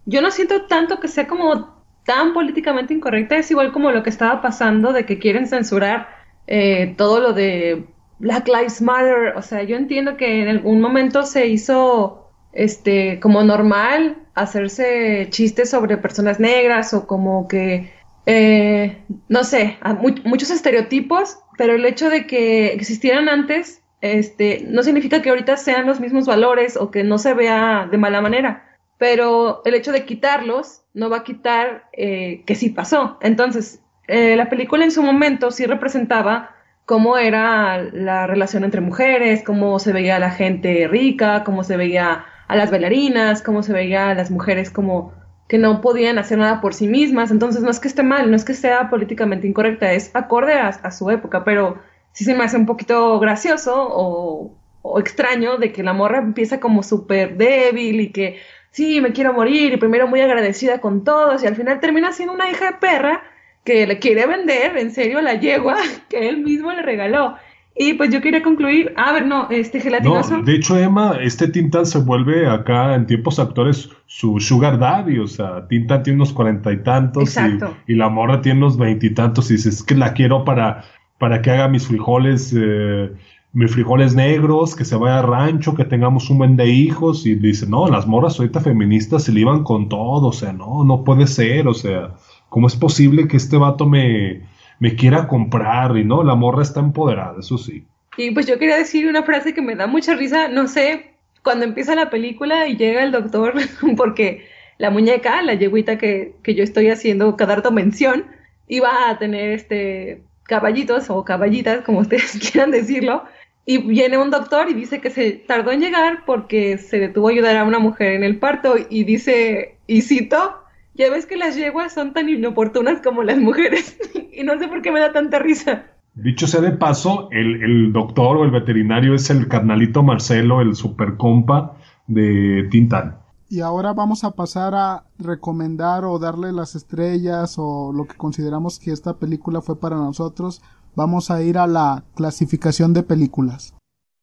yo 0.06 0.22
no 0.22 0.30
siento 0.30 0.66
tanto 0.66 1.00
que 1.00 1.08
sea 1.08 1.26
como 1.26 1.82
tan 2.04 2.34
políticamente 2.34 2.94
incorrecta, 2.94 3.36
es 3.36 3.50
igual 3.50 3.72
como 3.72 3.90
lo 3.90 4.02
que 4.02 4.10
estaba 4.10 4.42
pasando 4.42 4.92
de 4.92 5.06
que 5.06 5.18
quieren 5.18 5.48
censurar 5.48 6.06
eh, 6.46 6.94
todo 6.98 7.18
lo 7.18 7.32
de 7.32 7.86
Black 8.18 8.46
Lives 8.46 8.82
Matter, 8.82 9.34
o 9.36 9.42
sea, 9.42 9.62
yo 9.62 9.76
entiendo 9.76 10.16
que 10.16 10.42
en 10.42 10.48
algún 10.48 10.80
momento 10.80 11.24
se 11.24 11.46
hizo 11.46 12.30
este 12.52 13.18
como 13.18 13.42
normal 13.42 14.18
hacerse 14.34 15.26
chistes 15.30 15.70
sobre 15.70 15.96
personas 15.96 16.38
negras 16.38 16.92
o 16.94 17.06
como 17.06 17.48
que 17.48 17.90
eh, 18.26 19.02
no 19.28 19.44
sé, 19.44 19.78
muchos 20.24 20.50
estereotipos, 20.50 21.38
pero 21.58 21.74
el 21.74 21.84
hecho 21.84 22.08
de 22.08 22.26
que 22.26 22.68
existieran 22.68 23.28
antes 23.28 23.82
este, 24.04 24.64
no 24.68 24.82
significa 24.82 25.22
que 25.22 25.30
ahorita 25.30 25.56
sean 25.56 25.86
los 25.86 26.00
mismos 26.00 26.26
valores 26.26 26.76
o 26.76 26.90
que 26.90 27.04
no 27.04 27.18
se 27.18 27.34
vea 27.34 27.88
de 27.90 27.98
mala 27.98 28.20
manera 28.20 28.74
pero 28.98 29.62
el 29.64 29.74
hecho 29.74 29.92
de 29.92 30.04
quitarlos 30.04 30.82
no 30.94 31.10
va 31.10 31.18
a 31.18 31.24
quitar 31.24 31.88
eh, 31.92 32.42
que 32.46 32.54
sí 32.54 32.70
pasó. 32.70 33.18
Entonces, 33.20 33.82
eh, 34.08 34.36
la 34.36 34.48
película 34.48 34.84
en 34.84 34.90
su 34.90 35.02
momento 35.02 35.50
sí 35.50 35.66
representaba 35.66 36.50
cómo 36.84 37.16
era 37.16 37.82
la 37.82 38.26
relación 38.26 38.64
entre 38.64 38.80
mujeres, 38.80 39.42
cómo 39.44 39.78
se 39.78 39.92
veía 39.92 40.16
a 40.16 40.20
la 40.20 40.30
gente 40.30 40.86
rica, 40.88 41.42
cómo 41.44 41.64
se 41.64 41.76
veía 41.76 42.24
a 42.46 42.56
las 42.56 42.70
bailarinas, 42.70 43.42
cómo 43.42 43.62
se 43.62 43.72
veía 43.72 44.10
a 44.10 44.14
las 44.14 44.30
mujeres 44.30 44.70
como 44.70 45.12
que 45.48 45.58
no 45.58 45.80
podían 45.80 46.18
hacer 46.18 46.38
nada 46.38 46.60
por 46.60 46.74
sí 46.74 46.86
mismas. 46.86 47.30
Entonces, 47.30 47.62
no 47.62 47.70
es 47.70 47.80
que 47.80 47.88
esté 47.88 48.02
mal, 48.02 48.30
no 48.30 48.36
es 48.36 48.44
que 48.44 48.54
sea 48.54 48.90
políticamente 48.90 49.46
incorrecta, 49.46 49.92
es 49.92 50.10
acorde 50.14 50.54
a, 50.54 50.90
su 50.90 51.10
época, 51.10 51.44
pero 51.44 51.78
sí 52.14 52.24
se 52.24 52.34
me 52.34 52.44
hace 52.44 52.56
un 52.56 52.64
poquito 52.64 53.18
gracioso 53.18 53.74
o, 53.76 54.56
o 54.80 55.00
extraño 55.00 55.58
de 55.58 55.72
que 55.72 55.82
la 55.82 55.92
morra 55.92 56.18
empieza 56.18 56.60
como 56.60 56.82
súper 56.82 57.36
débil 57.36 58.00
y 58.00 58.12
que 58.12 58.38
sí, 58.70 59.00
me 59.00 59.12
quiero 59.12 59.32
morir 59.32 59.72
y 59.72 59.76
primero 59.76 60.06
muy 60.06 60.20
agradecida 60.20 60.80
con 60.80 61.04
todos 61.04 61.42
y 61.42 61.46
al 61.46 61.56
final 61.56 61.80
termina 61.80 62.12
siendo 62.12 62.32
una 62.32 62.50
hija 62.50 62.72
de 62.72 62.78
perra 62.78 63.22
que 63.64 63.86
le 63.86 63.98
quiere 63.98 64.26
vender 64.26 64.76
en 64.76 64.90
serio 64.92 65.20
la 65.20 65.34
yegua 65.34 65.76
que 66.08 66.28
él 66.28 66.38
mismo 66.38 66.72
le 66.72 66.82
regaló. 66.82 67.36
Y 67.76 67.94
pues 67.94 68.10
yo 68.10 68.20
quería 68.20 68.40
concluir, 68.40 68.92
a 68.96 69.12
ver, 69.12 69.26
no, 69.26 69.48
este 69.50 69.80
gelatinoso. 69.80 70.38
No, 70.38 70.44
de 70.44 70.54
hecho, 70.54 70.78
Emma, 70.78 71.18
este 71.20 71.48
Tintan 71.48 71.84
se 71.84 71.98
vuelve 71.98 72.48
acá 72.48 72.94
en 72.94 73.04
tiempos 73.04 73.40
actuales 73.40 73.90
su 74.06 74.38
sugar 74.38 74.78
daddy, 74.78 75.18
o 75.18 75.26
sea, 75.26 75.66
Tintan 75.66 76.04
tiene 76.04 76.18
unos 76.18 76.32
cuarenta 76.32 76.70
y 76.70 76.84
tantos 76.84 77.36
y, 77.36 77.92
y, 77.92 77.96
la 77.96 78.08
morra 78.10 78.42
tiene 78.42 78.58
unos 78.58 78.78
veintitantos 78.78 79.50
y, 79.50 79.54
dices, 79.54 79.78
es 79.78 79.82
que 79.82 79.96
la 79.96 80.12
quiero 80.12 80.44
para, 80.44 80.84
para 81.24 81.40
que 81.40 81.50
haga 81.50 81.68
mis 81.68 81.86
frijoles 81.86 82.54
eh, 82.54 83.10
mis 83.54 83.72
frijoles 83.72 84.14
negros, 84.14 84.76
que 84.76 84.84
se 84.84 84.94
vaya 84.94 85.20
a 85.20 85.22
rancho, 85.22 85.74
que 85.74 85.86
tengamos 85.86 86.28
un 86.28 86.36
buen 86.36 86.54
de 86.54 86.68
hijos. 86.68 87.24
Y 87.24 87.34
dice, 87.34 87.66
no, 87.66 87.88
las 87.88 88.06
morras 88.06 88.38
ahorita 88.38 88.60
feministas 88.60 89.24
se 89.24 89.32
le 89.32 89.40
iban 89.40 89.64
con 89.64 89.88
todo, 89.88 90.26
o 90.26 90.32
sea, 90.32 90.52
no, 90.52 90.84
no 90.84 91.02
puede 91.02 91.26
ser, 91.26 91.66
o 91.66 91.72
sea, 91.72 92.10
¿cómo 92.50 92.66
es 92.66 92.76
posible 92.76 93.26
que 93.26 93.38
este 93.38 93.56
vato 93.56 93.86
me, 93.86 94.42
me 94.80 94.96
quiera 94.96 95.26
comprar? 95.26 95.96
Y 95.96 96.04
no, 96.04 96.22
la 96.22 96.34
morra 96.34 96.60
está 96.60 96.80
empoderada, 96.80 97.36
eso 97.40 97.56
sí. 97.56 97.86
Y 98.18 98.32
pues 98.32 98.46
yo 98.46 98.58
quería 98.58 98.76
decir 98.76 99.06
una 99.06 99.22
frase 99.22 99.54
que 99.54 99.62
me 99.62 99.76
da 99.76 99.86
mucha 99.86 100.14
risa, 100.14 100.48
no 100.48 100.68
sé, 100.68 101.14
cuando 101.42 101.64
empieza 101.64 101.94
la 101.94 102.10
película 102.10 102.68
y 102.68 102.76
llega 102.76 103.02
el 103.02 103.12
doctor, 103.12 103.54
porque 103.96 104.44
la 104.76 104.90
muñeca, 104.90 105.40
la 105.40 105.54
yeguita 105.54 105.96
que, 105.96 106.34
que 106.42 106.54
yo 106.54 106.62
estoy 106.62 106.90
haciendo 106.90 107.34
cada 107.34 107.56
rato 107.56 107.70
mención, 107.70 108.26
iba 108.68 109.08
a 109.08 109.18
tener 109.18 109.52
este 109.52 110.22
caballitos 110.44 111.10
o 111.10 111.24
caballitas, 111.24 111.82
como 111.82 112.00
ustedes 112.00 112.38
quieran 112.52 112.70
decirlo, 112.70 113.24
y 113.66 113.78
viene 113.78 114.18
un 114.18 114.30
doctor 114.30 114.68
y 114.70 114.74
dice 114.74 115.00
que 115.00 115.10
se 115.10 115.32
tardó 115.32 115.72
en 115.72 115.80
llegar 115.80 116.24
porque 116.26 116.76
se 116.78 116.98
detuvo 116.98 117.28
a 117.28 117.30
ayudar 117.30 117.56
a 117.56 117.64
una 117.64 117.78
mujer 117.78 118.12
en 118.12 118.22
el 118.22 118.38
parto 118.38 118.74
y 118.90 119.04
dice, 119.04 119.78
y 119.86 120.02
cito, 120.02 120.60
ya 120.94 121.10
ves 121.10 121.26
que 121.26 121.36
las 121.36 121.56
yeguas 121.56 121.92
son 121.92 122.12
tan 122.12 122.28
inoportunas 122.28 123.00
como 123.00 123.22
las 123.22 123.38
mujeres 123.38 123.98
y 124.32 124.42
no 124.42 124.58
sé 124.58 124.68
por 124.68 124.82
qué 124.82 124.92
me 124.92 125.00
da 125.00 125.12
tanta 125.12 125.38
risa. 125.38 125.86
Dicho 126.14 126.46
sea 126.46 126.60
de 126.60 126.70
paso, 126.70 127.28
el, 127.32 127.92
doctor 127.92 128.36
o 128.36 128.44
el 128.44 128.52
veterinario 128.52 129.14
es 129.14 129.30
el 129.30 129.48
carnalito 129.48 130.04
Marcelo, 130.04 130.60
el 130.60 130.76
super 130.76 131.16
compa 131.16 131.76
de 132.06 132.68
Tintán. 132.70 133.18
Y 133.48 133.60
ahora 133.60 133.92
vamos 133.92 134.24
a 134.24 134.32
pasar 134.32 134.74
a 134.74 135.04
recomendar 135.18 136.04
o 136.04 136.18
darle 136.18 136.52
las 136.52 136.74
estrellas 136.74 137.56
o 137.58 137.92
lo 137.92 138.06
que 138.06 138.16
consideramos 138.16 138.78
que 138.78 138.90
esta 138.90 139.18
película 139.18 139.60
fue 139.60 139.78
para 139.78 139.96
nosotros 139.96 140.62
vamos 140.96 141.30
a 141.30 141.42
ir 141.42 141.58
a 141.58 141.66
la 141.66 142.04
clasificación 142.14 142.92
de 142.92 143.02
películas. 143.02 143.74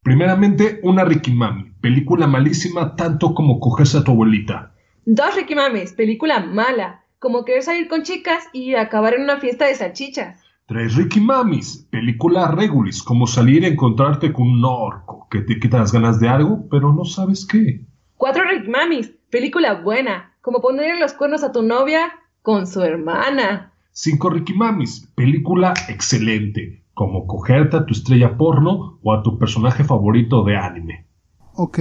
Primeramente, 0.03 0.79
una 0.83 1.05
Ricky 1.05 1.31
Mami, 1.31 1.73
película 1.79 2.25
malísima 2.27 2.95
tanto 2.95 3.35
como 3.35 3.59
cogerse 3.59 3.99
a 3.99 4.03
tu 4.03 4.11
abuelita. 4.11 4.73
Dos 5.05 5.35
Ricky 5.35 5.55
Mamis, 5.55 5.93
película 5.93 6.39
mala, 6.39 7.05
como 7.19 7.45
querer 7.45 7.63
salir 7.63 7.87
con 7.87 8.03
chicas 8.03 8.43
y 8.53 8.75
acabar 8.75 9.13
en 9.13 9.23
una 9.23 9.39
fiesta 9.39 9.65
de 9.65 9.75
salchichas. 9.75 10.39
Tres 10.65 10.95
Ricky 10.95 11.19
Mamis, 11.19 11.87
película 11.91 12.49
regulis, 12.49 13.03
como 13.03 13.27
salir 13.27 13.65
a 13.65 13.67
encontrarte 13.67 14.31
con 14.31 14.47
un 14.47 14.65
orco 14.65 15.27
que 15.29 15.41
te 15.41 15.59
quita 15.59 15.79
las 15.79 15.91
ganas 15.91 16.19
de 16.19 16.29
algo, 16.29 16.67
pero 16.69 16.93
no 16.93 17.05
sabes 17.05 17.45
qué. 17.45 17.85
Cuatro 18.21 18.43
Mamis, 18.69 19.11
película 19.31 19.81
buena, 19.81 20.35
como 20.41 20.61
poner 20.61 20.99
los 20.99 21.13
cuernos 21.13 21.43
a 21.43 21.51
tu 21.51 21.63
novia 21.63 22.11
con 22.43 22.67
su 22.67 22.81
hermana. 22.81 23.73
Cinco 23.93 24.29
Ricky 24.29 24.53
Mamis, 24.53 25.11
película 25.15 25.73
excelente, 25.89 26.85
como 26.93 27.25
cogerte 27.25 27.77
a 27.77 27.85
tu 27.87 27.93
estrella 27.95 28.37
porno 28.37 28.99
o 29.01 29.11
a 29.11 29.23
tu 29.23 29.39
personaje 29.39 29.83
favorito 29.83 30.43
de 30.43 30.55
anime. 30.55 31.07
Ok, 31.55 31.79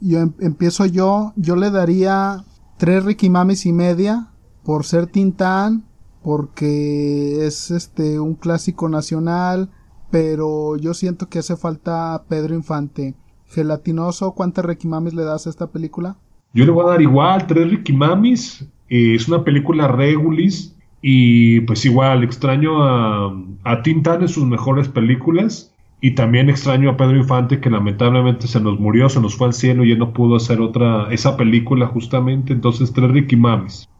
yo 0.00 0.20
em, 0.20 0.32
empiezo 0.40 0.86
yo, 0.86 1.34
yo 1.36 1.56
le 1.56 1.70
daría 1.70 2.42
tres 2.78 3.04
Ricky 3.04 3.28
Mamis 3.28 3.66
y 3.66 3.74
media 3.74 4.30
por 4.64 4.86
ser 4.86 5.08
Tintán, 5.08 5.84
porque 6.22 7.44
es 7.44 7.70
este 7.70 8.18
un 8.18 8.36
clásico 8.36 8.88
nacional, 8.88 9.68
pero 10.10 10.78
yo 10.78 10.94
siento 10.94 11.28
que 11.28 11.40
hace 11.40 11.54
falta 11.58 12.24
Pedro 12.30 12.54
Infante. 12.54 13.14
Gelatinoso, 13.52 14.32
¿cuántas 14.32 14.64
Ricky 14.64 14.88
Mamis 14.88 15.14
le 15.14 15.24
das 15.24 15.46
a 15.46 15.50
esta 15.50 15.68
película? 15.68 16.16
Yo 16.54 16.64
le 16.64 16.70
voy 16.70 16.84
a 16.84 16.90
dar 16.90 17.02
igual, 17.02 17.46
tres 17.46 17.70
Ricky 17.70 17.92
Mamis. 17.92 18.66
Eh, 18.88 19.14
es 19.14 19.28
una 19.28 19.44
película 19.44 19.88
regulis 19.88 20.76
y 21.00 21.60
pues 21.62 21.84
igual, 21.84 22.22
extraño 22.24 22.82
a, 22.84 23.34
a 23.64 23.82
Tintán 23.82 24.22
en 24.22 24.28
sus 24.28 24.44
mejores 24.44 24.88
películas. 24.88 25.72
Y 26.04 26.16
también 26.16 26.50
extraño 26.50 26.90
a 26.90 26.96
Pedro 26.96 27.16
Infante 27.16 27.60
que 27.60 27.70
lamentablemente 27.70 28.48
se 28.48 28.60
nos 28.60 28.80
murió, 28.80 29.08
se 29.08 29.20
nos 29.20 29.36
fue 29.36 29.46
al 29.46 29.52
cielo 29.52 29.84
y 29.84 29.90
ya 29.90 29.96
no 29.96 30.12
pudo 30.12 30.34
hacer 30.34 30.60
otra, 30.60 31.12
esa 31.12 31.36
película 31.36 31.86
justamente. 31.86 32.52
Entonces, 32.52 32.92
tres 32.92 33.08
Ricky. 33.12 33.36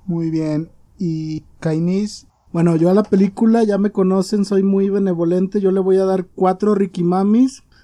Muy 0.07 0.31
bien. 0.31 0.69
¿Y 0.99 1.45
Kainis? 1.61 2.27
Bueno, 2.53 2.75
yo 2.75 2.91
a 2.91 2.95
la 2.95 3.05
película 3.05 3.63
ya 3.63 3.79
me 3.79 3.93
conocen, 3.93 4.45
soy 4.45 4.65
muy 4.65 4.91
benevolente. 4.91 5.61
Yo 5.61 5.71
le 5.71 5.79
voy 5.79 5.97
a 5.97 6.05
dar 6.05 6.27
cuatro 6.35 6.75
Ricky. 6.75 7.05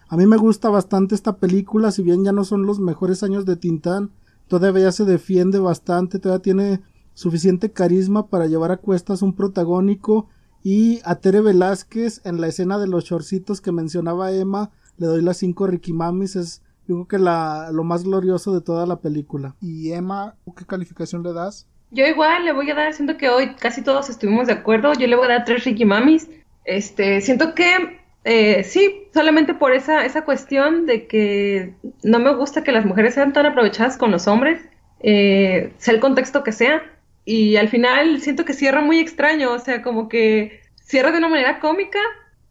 A 0.08 0.16
mí 0.16 0.26
me 0.26 0.36
gusta 0.36 0.70
bastante 0.70 1.14
esta 1.14 1.36
película, 1.36 1.90
si 1.90 2.02
bien 2.02 2.24
ya 2.24 2.32
no 2.32 2.44
son 2.44 2.64
los 2.64 2.80
mejores 2.80 3.22
años 3.22 3.44
de 3.44 3.56
Tintán, 3.56 4.10
todavía 4.46 4.90
se 4.90 5.04
defiende 5.04 5.58
bastante, 5.58 6.18
todavía 6.18 6.42
tiene 6.42 6.80
suficiente 7.14 7.72
carisma 7.72 8.28
para 8.28 8.46
llevar 8.46 8.72
a 8.72 8.78
cuestas 8.78 9.22
un 9.22 9.34
protagónico 9.34 10.28
y 10.62 11.00
a 11.04 11.16
Tere 11.16 11.40
Velázquez 11.40 12.22
en 12.24 12.40
la 12.40 12.46
escena 12.46 12.78
de 12.78 12.88
los 12.88 13.04
shortcitos 13.04 13.60
que 13.60 13.72
mencionaba 13.72 14.32
Emma 14.32 14.70
le 14.98 15.06
doy 15.06 15.22
las 15.22 15.36
cinco 15.36 15.66
Ricky 15.66 15.92
Mamis, 15.92 16.36
es 16.36 16.62
yo 16.86 16.94
creo 16.94 17.08
que 17.08 17.18
la, 17.18 17.70
lo 17.70 17.84
más 17.84 18.04
glorioso 18.04 18.54
de 18.54 18.62
toda 18.62 18.86
la 18.86 19.00
película. 19.00 19.54
Y 19.60 19.92
Emma, 19.92 20.36
¿qué 20.56 20.64
calificación 20.64 21.22
le 21.22 21.34
das? 21.34 21.66
Yo 21.90 22.06
igual 22.06 22.46
le 22.46 22.52
voy 22.52 22.70
a 22.70 22.74
dar, 22.74 22.94
siento 22.94 23.18
que 23.18 23.28
hoy 23.28 23.54
casi 23.56 23.82
todos 23.82 24.08
estuvimos 24.08 24.46
de 24.46 24.54
acuerdo, 24.54 24.94
yo 24.94 25.06
le 25.06 25.14
voy 25.14 25.26
a 25.26 25.28
dar 25.28 25.44
tres 25.44 25.64
Ricky 25.64 25.84
Mamis. 25.84 26.28
Este, 26.64 27.20
siento 27.20 27.54
que 27.54 27.97
eh, 28.30 28.62
sí, 28.62 29.08
solamente 29.14 29.54
por 29.54 29.72
esa, 29.72 30.04
esa 30.04 30.22
cuestión 30.22 30.84
de 30.84 31.06
que 31.06 31.74
no 32.02 32.18
me 32.18 32.34
gusta 32.34 32.62
que 32.62 32.72
las 32.72 32.84
mujeres 32.84 33.14
sean 33.14 33.32
tan 33.32 33.46
aprovechadas 33.46 33.96
con 33.96 34.10
los 34.10 34.28
hombres, 34.28 34.60
eh, 35.00 35.72
sea 35.78 35.94
el 35.94 36.00
contexto 36.00 36.44
que 36.44 36.52
sea. 36.52 36.82
Y 37.24 37.56
al 37.56 37.70
final 37.70 38.20
siento 38.20 38.44
que 38.44 38.52
cierra 38.52 38.82
muy 38.82 38.98
extraño, 38.98 39.54
o 39.54 39.58
sea, 39.58 39.82
como 39.82 40.10
que 40.10 40.60
cierra 40.76 41.10
de 41.10 41.16
una 41.16 41.30
manera 41.30 41.58
cómica 41.58 41.98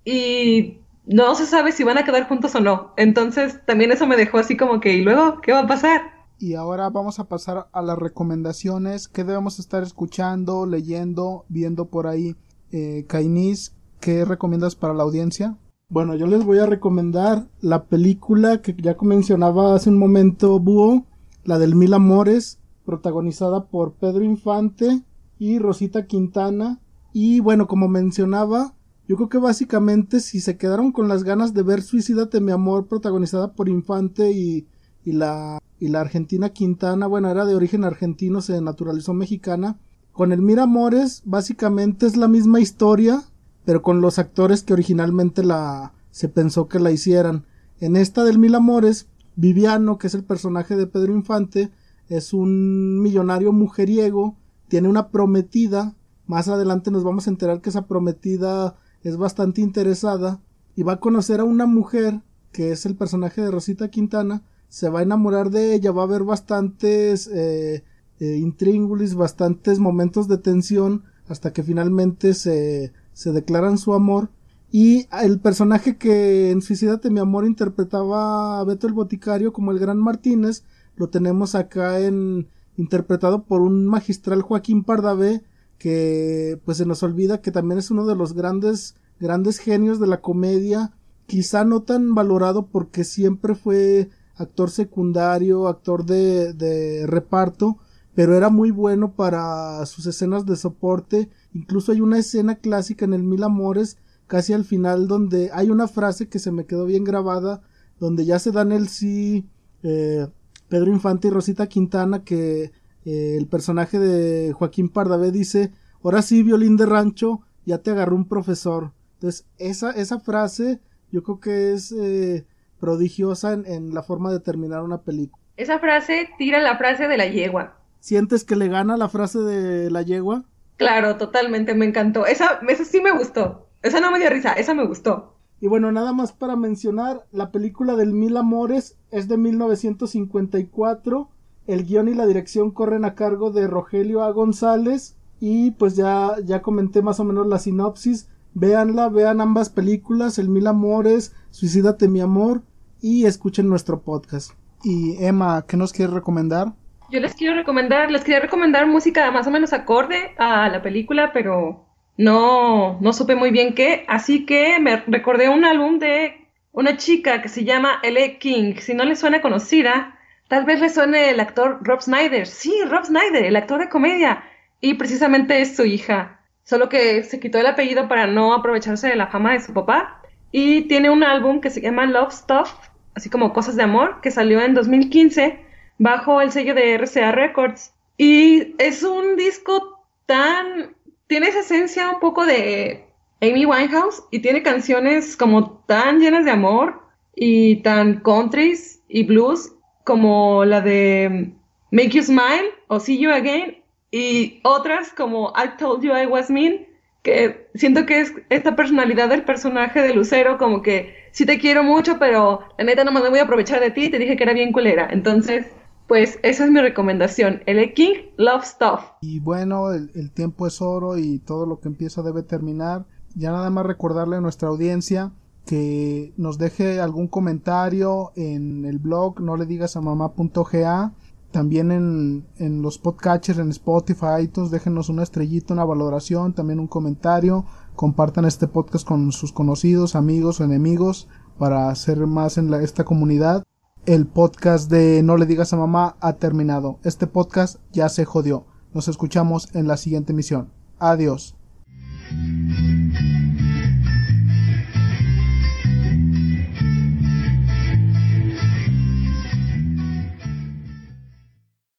y 0.04 0.80
no 1.06 1.36
se 1.36 1.46
sabe 1.46 1.72
si 1.72 1.84
van 1.84 2.00
a 2.00 2.04
quedar 2.04 2.28
juntos 2.28 2.56
o 2.56 2.60
no. 2.60 2.94
Entonces 2.98 3.60
también 3.68 3.92
eso 3.92 4.08
me 4.08 4.18
dejó 4.18 4.40
así 4.40 4.58
como 4.58 4.80
que, 4.80 4.94
¿y 4.94 5.04
luego 5.04 5.42
qué 5.42 5.52
va 5.52 5.60
a 5.60 5.68
pasar? 5.68 6.02
Y 6.40 6.56
ahora 6.56 6.90
vamos 6.90 7.20
a 7.20 7.26
pasar 7.26 7.68
a 7.72 7.82
las 7.84 8.00
recomendaciones 8.00 9.08
que 9.08 9.24
debemos 9.24 9.60
estar 9.60 9.84
escuchando, 9.84 10.66
leyendo, 10.66 11.46
viendo 11.50 11.86
por 11.86 12.08
ahí. 12.08 12.36
Eh, 12.72 13.06
Kainis, 13.08 13.76
¿qué 14.00 14.26
recomiendas 14.26 14.76
para 14.76 14.96
la 14.96 15.04
audiencia? 15.04 15.56
Bueno, 15.90 16.16
yo 16.16 16.28
les 16.28 16.44
voy 16.44 16.60
a 16.60 16.66
recomendar 16.66 17.48
la 17.62 17.86
película 17.86 18.62
que 18.62 18.76
ya 18.78 18.98
mencionaba 19.02 19.74
hace 19.74 19.90
un 19.90 19.98
momento 19.98 20.60
Búho, 20.60 21.06
la 21.46 21.58
del 21.60 21.76
Mil 21.76 21.94
Amores, 21.94 22.60
protagonizada 22.86 23.68
por 23.68 23.94
Pedro 23.94 24.26
Infante 24.26 25.04
y 25.40 25.60
Rosita 25.60 26.06
Quintana. 26.06 26.82
Y 27.14 27.40
bueno, 27.40 27.68
como 27.68 27.88
mencionaba, 27.88 28.76
yo 29.08 29.16
creo 29.16 29.30
que 29.30 29.38
básicamente 29.38 30.20
si 30.20 30.42
se 30.42 30.58
quedaron 30.58 30.92
con 30.92 31.08
las 31.08 31.24
ganas 31.24 31.54
de 31.54 31.64
ver 31.64 31.82
Suicídate 31.82 32.42
mi 32.42 32.52
amor 32.52 32.88
protagonizada 32.88 33.54
por 33.54 33.70
Infante 33.70 34.34
y, 34.34 34.68
y 35.06 35.14
la 35.14 35.60
y 35.80 35.88
la 35.88 36.02
argentina 36.02 36.50
Quintana, 36.50 37.08
bueno, 37.08 37.30
era 37.30 37.46
de 37.46 37.56
origen 37.56 37.86
argentino, 37.86 38.42
se 38.42 38.60
naturalizó 38.62 39.14
mexicana. 39.14 39.80
Con 40.12 40.34
el 40.34 40.42
Mil 40.42 40.60
Amores 40.60 41.22
básicamente 41.24 42.08
es 42.08 42.18
la 42.18 42.28
misma 42.28 42.60
historia, 42.60 43.24
pero 43.68 43.82
con 43.82 44.00
los 44.00 44.18
actores 44.18 44.64
que 44.64 44.72
originalmente 44.72 45.44
la 45.44 45.92
se 46.10 46.30
pensó 46.30 46.70
que 46.70 46.80
la 46.80 46.90
hicieran. 46.90 47.46
En 47.82 47.98
esta 47.98 48.24
del 48.24 48.40
Mil 48.40 48.56
Amores, 48.56 49.10
Viviano, 49.36 49.98
que 49.98 50.08
es 50.08 50.14
el 50.14 50.24
personaje 50.24 50.78
de 50.78 50.88
Pedro 50.88 51.14
Infante, 51.14 51.70
es 52.08 52.32
un 52.32 53.02
millonario 53.02 53.52
mujeriego, 53.52 54.38
tiene 54.70 54.88
una 54.88 55.10
prometida, 55.10 55.98
más 56.28 56.48
adelante 56.48 56.92
nos 56.92 57.04
vamos 57.04 57.28
a 57.28 57.30
enterar 57.30 57.60
que 57.60 57.68
esa 57.70 57.88
prometida 57.88 58.78
es 59.04 59.18
bastante 59.18 59.60
interesada 59.60 60.40
y 60.78 60.84
va 60.84 60.94
a 60.94 61.00
conocer 61.02 61.42
a 61.42 61.44
una 61.44 61.66
mujer 61.66 62.22
que 62.54 62.72
es 62.72 62.86
el 62.86 62.96
personaje 62.96 63.42
de 63.42 63.52
Rosita 63.52 63.90
Quintana, 63.90 64.44
se 64.70 64.88
va 64.88 65.00
a 65.00 65.04
enamorar 65.04 65.50
de 65.50 65.74
ella, 65.74 65.92
va 65.92 66.04
a 66.04 66.06
haber 66.06 66.24
bastantes 66.24 67.28
eh, 67.28 67.84
eh 68.22 68.38
intríngulis, 68.38 69.14
bastantes 69.14 69.78
momentos 69.80 70.30
de 70.30 70.38
tensión 70.38 71.04
hasta 71.28 71.52
que 71.52 71.64
finalmente 71.64 72.34
se 72.34 72.94
se 73.18 73.32
declaran 73.32 73.80
su 73.80 73.96
amor 73.96 74.30
y 74.72 75.08
el 75.24 75.40
personaje 75.40 75.98
que 75.98 76.52
en 76.52 76.62
Suicídate 76.62 77.10
mi 77.10 77.20
amor 77.20 77.48
interpretaba 77.48 78.60
a 78.60 78.64
Beto 78.64 78.86
el 78.86 78.94
Boticario 78.94 79.52
como 79.54 79.72
el 79.72 79.80
Gran 79.80 79.98
Martínez 79.98 80.64
lo 80.96 81.10
tenemos 81.10 81.56
acá 81.56 82.00
en 82.00 82.48
interpretado 82.78 83.42
por 83.42 83.62
un 83.62 83.88
magistral 83.88 84.44
Joaquín 84.44 84.84
Pardavé 84.84 85.44
que 85.80 86.62
pues 86.64 86.78
se 86.78 86.86
nos 86.86 87.02
olvida 87.02 87.42
que 87.42 87.52
también 87.52 87.80
es 87.80 87.90
uno 87.90 88.06
de 88.06 88.16
los 88.16 88.34
grandes 88.34 88.94
grandes 89.20 89.58
genios 89.58 90.00
de 90.00 90.06
la 90.06 90.22
comedia 90.22 90.92
quizá 91.26 91.66
no 91.66 91.82
tan 91.82 92.14
valorado 92.14 92.68
porque 92.68 93.04
siempre 93.04 93.56
fue 93.56 94.12
actor 94.36 94.70
secundario 94.70 95.68
actor 95.68 96.06
de, 96.06 96.54
de 96.54 97.08
reparto 97.08 97.80
pero 98.18 98.36
era 98.36 98.50
muy 98.50 98.72
bueno 98.72 99.14
para 99.14 99.86
sus 99.86 100.08
escenas 100.08 100.44
de 100.48 100.56
soporte 100.56 101.30
Incluso 101.54 101.92
hay 101.92 102.02
una 102.02 102.18
escena 102.18 102.56
clásica 102.56 103.06
en 103.06 103.14
el 103.14 103.22
Mil 103.22 103.44
Amores, 103.44 104.00
casi 104.26 104.54
al 104.54 104.66
final, 104.66 105.08
donde 105.08 105.52
hay 105.54 105.70
una 105.70 105.88
frase 105.88 106.28
que 106.28 106.40
se 106.40 106.52
me 106.52 106.66
quedó 106.66 106.86
bien 106.86 107.04
grabada, 107.04 107.62
donde 108.00 108.26
ya 108.26 108.40
se 108.40 108.52
dan 108.52 108.72
el 108.72 108.88
sí 108.88 109.48
eh, 109.84 110.26
Pedro 110.68 110.92
Infante 110.92 111.28
y 111.28 111.32
Rosita 111.32 111.68
Quintana, 111.68 112.24
que 112.24 112.72
eh, 113.06 113.36
el 113.38 113.46
personaje 113.46 114.00
de 114.00 114.52
Joaquín 114.52 114.90
Pardavé 114.90 115.32
dice, 115.32 115.72
ahora 116.04 116.24
sí, 116.24 116.42
violín 116.42 116.76
de 116.76 116.88
rancho, 116.88 117.42
ya 117.68 117.84
te 117.84 117.92
agarró 117.92 118.16
un 118.16 118.28
profesor. 118.28 118.94
Entonces, 119.14 119.46
esa, 119.60 119.92
esa 119.92 120.20
frase 120.20 120.80
yo 121.12 121.22
creo 121.22 121.40
que 121.40 121.74
es 121.74 121.92
eh, 121.92 122.48
prodigiosa 122.80 123.54
en, 123.54 123.68
en 123.68 123.94
la 123.94 124.02
forma 124.02 124.32
de 124.32 124.40
terminar 124.40 124.82
una 124.82 125.04
película. 125.04 125.44
Esa 125.56 125.78
frase 125.78 126.30
tira 126.40 126.60
la 126.62 126.80
frase 126.80 127.08
de 127.08 127.18
la 127.18 127.28
yegua. 127.28 127.77
¿Sientes 128.00 128.44
que 128.44 128.56
le 128.56 128.68
gana 128.68 128.98
la 128.98 129.10
frase 129.10 129.40
de 129.40 129.92
la 129.92 130.02
yegua? 130.02 130.46
Claro, 130.78 131.18
totalmente, 131.18 131.74
me 131.74 131.86
encantó. 131.86 132.26
Esa, 132.26 132.60
esa 132.68 132.86
sí 132.86 133.02
me 133.02 133.12
gustó. 133.12 133.68
Esa 133.82 134.00
no 134.00 134.12
me 134.12 134.20
dio 134.20 134.30
risa, 134.30 134.54
esa 134.54 134.74
me 134.74 134.86
gustó. 134.86 135.34
Y 135.60 135.68
bueno, 135.68 135.92
nada 135.92 136.14
más 136.14 136.34
para 136.34 136.56
mencionar, 136.56 137.26
la 137.32 137.52
película 137.52 137.96
del 137.96 138.14
Mil 138.14 138.38
Amores 138.38 138.98
es 139.12 139.28
de 139.28 139.38
1954. 139.38 141.30
El 141.66 141.86
guion 141.86 142.08
y 142.08 142.14
la 142.14 142.28
dirección 142.28 142.72
corren 142.72 143.06
a 143.06 143.16
cargo 143.16 143.52
de 143.52 143.68
Rogelio 143.68 144.24
A. 144.24 144.32
González. 144.32 145.16
Y 145.40 145.72
pues 145.72 145.96
ya, 145.96 146.36
ya 146.44 146.62
comenté 146.62 147.02
más 147.02 147.20
o 147.20 147.24
menos 147.24 147.48
la 147.48 147.60
sinopsis. 147.60 148.30
Véanla, 148.54 149.10
vean 149.10 149.42
ambas 149.42 149.70
películas, 149.70 150.40
El 150.40 150.50
Mil 150.50 150.66
Amores, 150.68 151.34
Suicídate 151.52 152.08
mi 152.08 152.22
amor 152.22 152.62
y 153.02 153.26
escuchen 153.26 153.68
nuestro 153.68 154.02
podcast. 154.02 154.52
Y 154.84 155.16
Emma, 155.24 155.66
¿qué 155.68 155.76
nos 155.76 155.92
quieres 155.92 156.14
recomendar? 156.14 156.76
Yo 157.10 157.22
les 157.22 157.36
quiero 157.36 157.56
recomendar, 157.56 158.12
les 158.12 158.24
quería 158.26 158.42
recomendar 158.42 158.86
música 158.86 159.32
más 159.32 159.48
o 159.48 159.52
menos 159.52 159.72
acorde 159.72 160.34
a 160.38 160.68
la 160.68 160.82
película, 160.82 161.32
pero 161.32 161.86
no, 162.18 163.00
no 163.00 163.14
supe 163.14 163.34
muy 163.36 163.50
bien 163.50 163.76
qué, 163.76 164.04
así 164.10 164.46
que 164.46 164.78
me 164.82 164.98
recordé 165.08 165.48
un 165.48 165.64
álbum 165.64 166.00
de 166.00 166.46
una 166.74 166.98
chica 166.98 167.42
que 167.42 167.48
se 167.48 167.64
llama 167.64 168.00
L.A. 168.04 168.38
King. 168.40 168.76
Si 168.80 168.94
no 168.94 169.06
le 169.06 169.16
suena 169.16 169.42
conocida, 169.42 170.20
tal 170.50 170.66
vez 170.66 170.82
le 170.82 170.90
suene 170.90 171.30
el 171.30 171.40
actor 171.40 171.80
Rob 171.82 172.02
Snyder. 172.02 172.46
Sí, 172.46 172.74
Rob 172.90 173.06
Snyder, 173.06 173.46
el 173.46 173.56
actor 173.56 173.80
de 173.80 173.90
comedia. 173.90 174.44
Y 174.82 174.96
precisamente 174.96 175.62
es 175.62 175.78
su 175.78 175.86
hija. 175.86 176.42
Solo 176.64 176.90
que 176.90 177.24
se 177.24 177.40
quitó 177.40 177.58
el 177.58 177.68
apellido 177.68 178.10
para 178.10 178.28
no 178.28 178.54
aprovecharse 178.54 179.08
de 179.08 179.16
la 179.16 179.28
fama 179.28 179.54
de 179.54 179.62
su 179.62 179.74
papá. 179.74 180.22
Y 180.52 180.82
tiene 180.90 181.10
un 181.10 181.24
álbum 181.24 181.62
que 181.62 181.70
se 181.70 181.82
llama 181.82 182.06
Love 182.06 182.34
Stuff, 182.34 182.74
así 183.16 183.30
como 183.30 183.54
Cosas 183.54 183.78
de 183.78 183.84
Amor, 183.84 184.20
que 184.22 184.30
salió 184.30 184.62
en 184.62 184.74
2015 184.74 185.67
bajo 185.98 186.42
el 186.42 186.52
sello 186.52 186.74
de 186.74 186.98
RCA 186.98 187.32
Records. 187.32 187.94
Y 188.18 188.76
es 188.78 189.04
un 189.04 189.36
disco 189.36 190.04
tan... 190.26 190.96
tiene 191.28 191.48
esa 191.48 191.60
esencia 191.60 192.10
un 192.10 192.20
poco 192.20 192.46
de 192.46 193.08
Amy 193.42 193.66
Winehouse 193.66 194.24
y 194.32 194.40
tiene 194.40 194.64
canciones 194.64 195.36
como 195.36 195.84
tan 195.86 196.20
llenas 196.20 196.46
de 196.46 196.52
amor 196.52 197.02
y 197.36 197.78
tan 197.84 198.22
countries 198.22 199.04
y 199.08 199.24
blues 199.24 199.74
como 200.04 200.66
la 200.66 200.82
de 200.82 201.52
Make 201.92 202.10
You 202.10 202.24
Smile 202.24 202.72
o 202.88 203.00
See 203.00 203.20
You 203.20 203.32
Again 203.32 203.84
y 204.10 204.60
otras 204.64 205.14
como 205.14 205.54
I 205.56 205.78
Told 205.78 206.04
You 206.04 206.18
I 206.18 206.26
Was 206.26 206.50
Mean 206.50 206.88
que 207.22 207.68
siento 207.76 208.06
que 208.06 208.22
es 208.22 208.34
esta 208.50 208.76
personalidad 208.76 209.30
del 209.30 209.44
personaje 209.44 210.02
de 210.02 210.14
Lucero 210.14 210.58
como 210.58 210.82
que 210.82 211.14
sí 211.32 211.46
te 211.46 211.60
quiero 211.60 211.84
mucho 211.84 212.18
pero 212.18 212.62
la 212.78 212.86
neta 212.86 213.04
no 213.04 213.12
me 213.12 213.30
voy 213.30 213.40
a 213.40 213.44
aprovechar 213.44 213.82
de 213.82 213.92
ti 213.92 214.10
te 214.10 214.18
dije 214.18 214.36
que 214.36 214.44
era 214.44 214.54
bien 214.54 214.72
culera 214.72 215.08
entonces 215.12 215.68
pues 216.08 216.40
esa 216.44 216.66
es 216.66 216.72
mi 216.72 216.82
recomendación, 216.82 217.62
el 217.66 217.94
King 217.94 218.16
Love 218.38 218.64
Stuff. 218.64 219.02
Y 219.22 219.40
bueno, 219.40 219.92
el, 219.92 220.32
tiempo 220.32 220.68
es 220.68 220.82
oro 220.82 221.18
y 221.18 221.40
todo 221.40 221.66
lo 221.66 221.80
que 221.80 221.90
empieza 221.90 222.22
debe 222.22 222.44
terminar. 222.44 223.06
Ya 223.36 223.52
nada 223.52 223.70
más 223.70 223.86
recordarle 223.86 224.38
a 224.38 224.42
nuestra 224.42 224.70
audiencia 224.70 225.32
que 225.66 226.34
nos 226.38 226.58
deje 226.58 227.02
algún 227.02 227.28
comentario 227.28 228.32
en 228.38 228.86
el 228.86 229.00
blog 229.00 229.42
no 229.42 229.58
le 229.58 229.66
digas 229.66 229.98
a 229.98 230.02
mamá.ga 230.02 231.12
también 231.52 231.92
en, 231.92 232.46
en 232.58 232.82
los 232.82 232.98
podcatchers 232.98 233.60
en 233.60 233.70
Spotify, 233.70 234.44
iTunes, 234.44 234.72
déjenos 234.72 235.10
una 235.10 235.24
estrellita, 235.24 235.74
una 235.74 235.86
valoración, 235.86 236.54
también 236.54 236.80
un 236.80 236.88
comentario, 236.88 237.66
compartan 237.96 238.46
este 238.46 238.68
podcast 238.68 239.08
con 239.08 239.32
sus 239.32 239.52
conocidos, 239.52 240.16
amigos 240.16 240.62
o 240.62 240.64
enemigos 240.64 241.28
para 241.58 241.90
hacer 241.90 242.20
más 242.28 242.58
en 242.58 242.74
esta 242.76 243.04
comunidad 243.04 243.66
el 244.08 244.26
podcast 244.26 244.90
de 244.90 245.22
No 245.22 245.36
le 245.36 245.46
digas 245.46 245.74
a 245.74 245.78
mamá 245.78 246.16
ha 246.22 246.34
terminado. 246.38 246.98
Este 247.04 247.28
podcast 247.28 247.80
ya 247.92 248.08
se 248.08 248.24
jodió. 248.24 248.66
Nos 248.94 249.10
escuchamos 249.10 249.68
en 249.76 249.86
la 249.86 249.98
siguiente 249.98 250.32
emisión. 250.32 250.72
Adiós. 250.98 251.56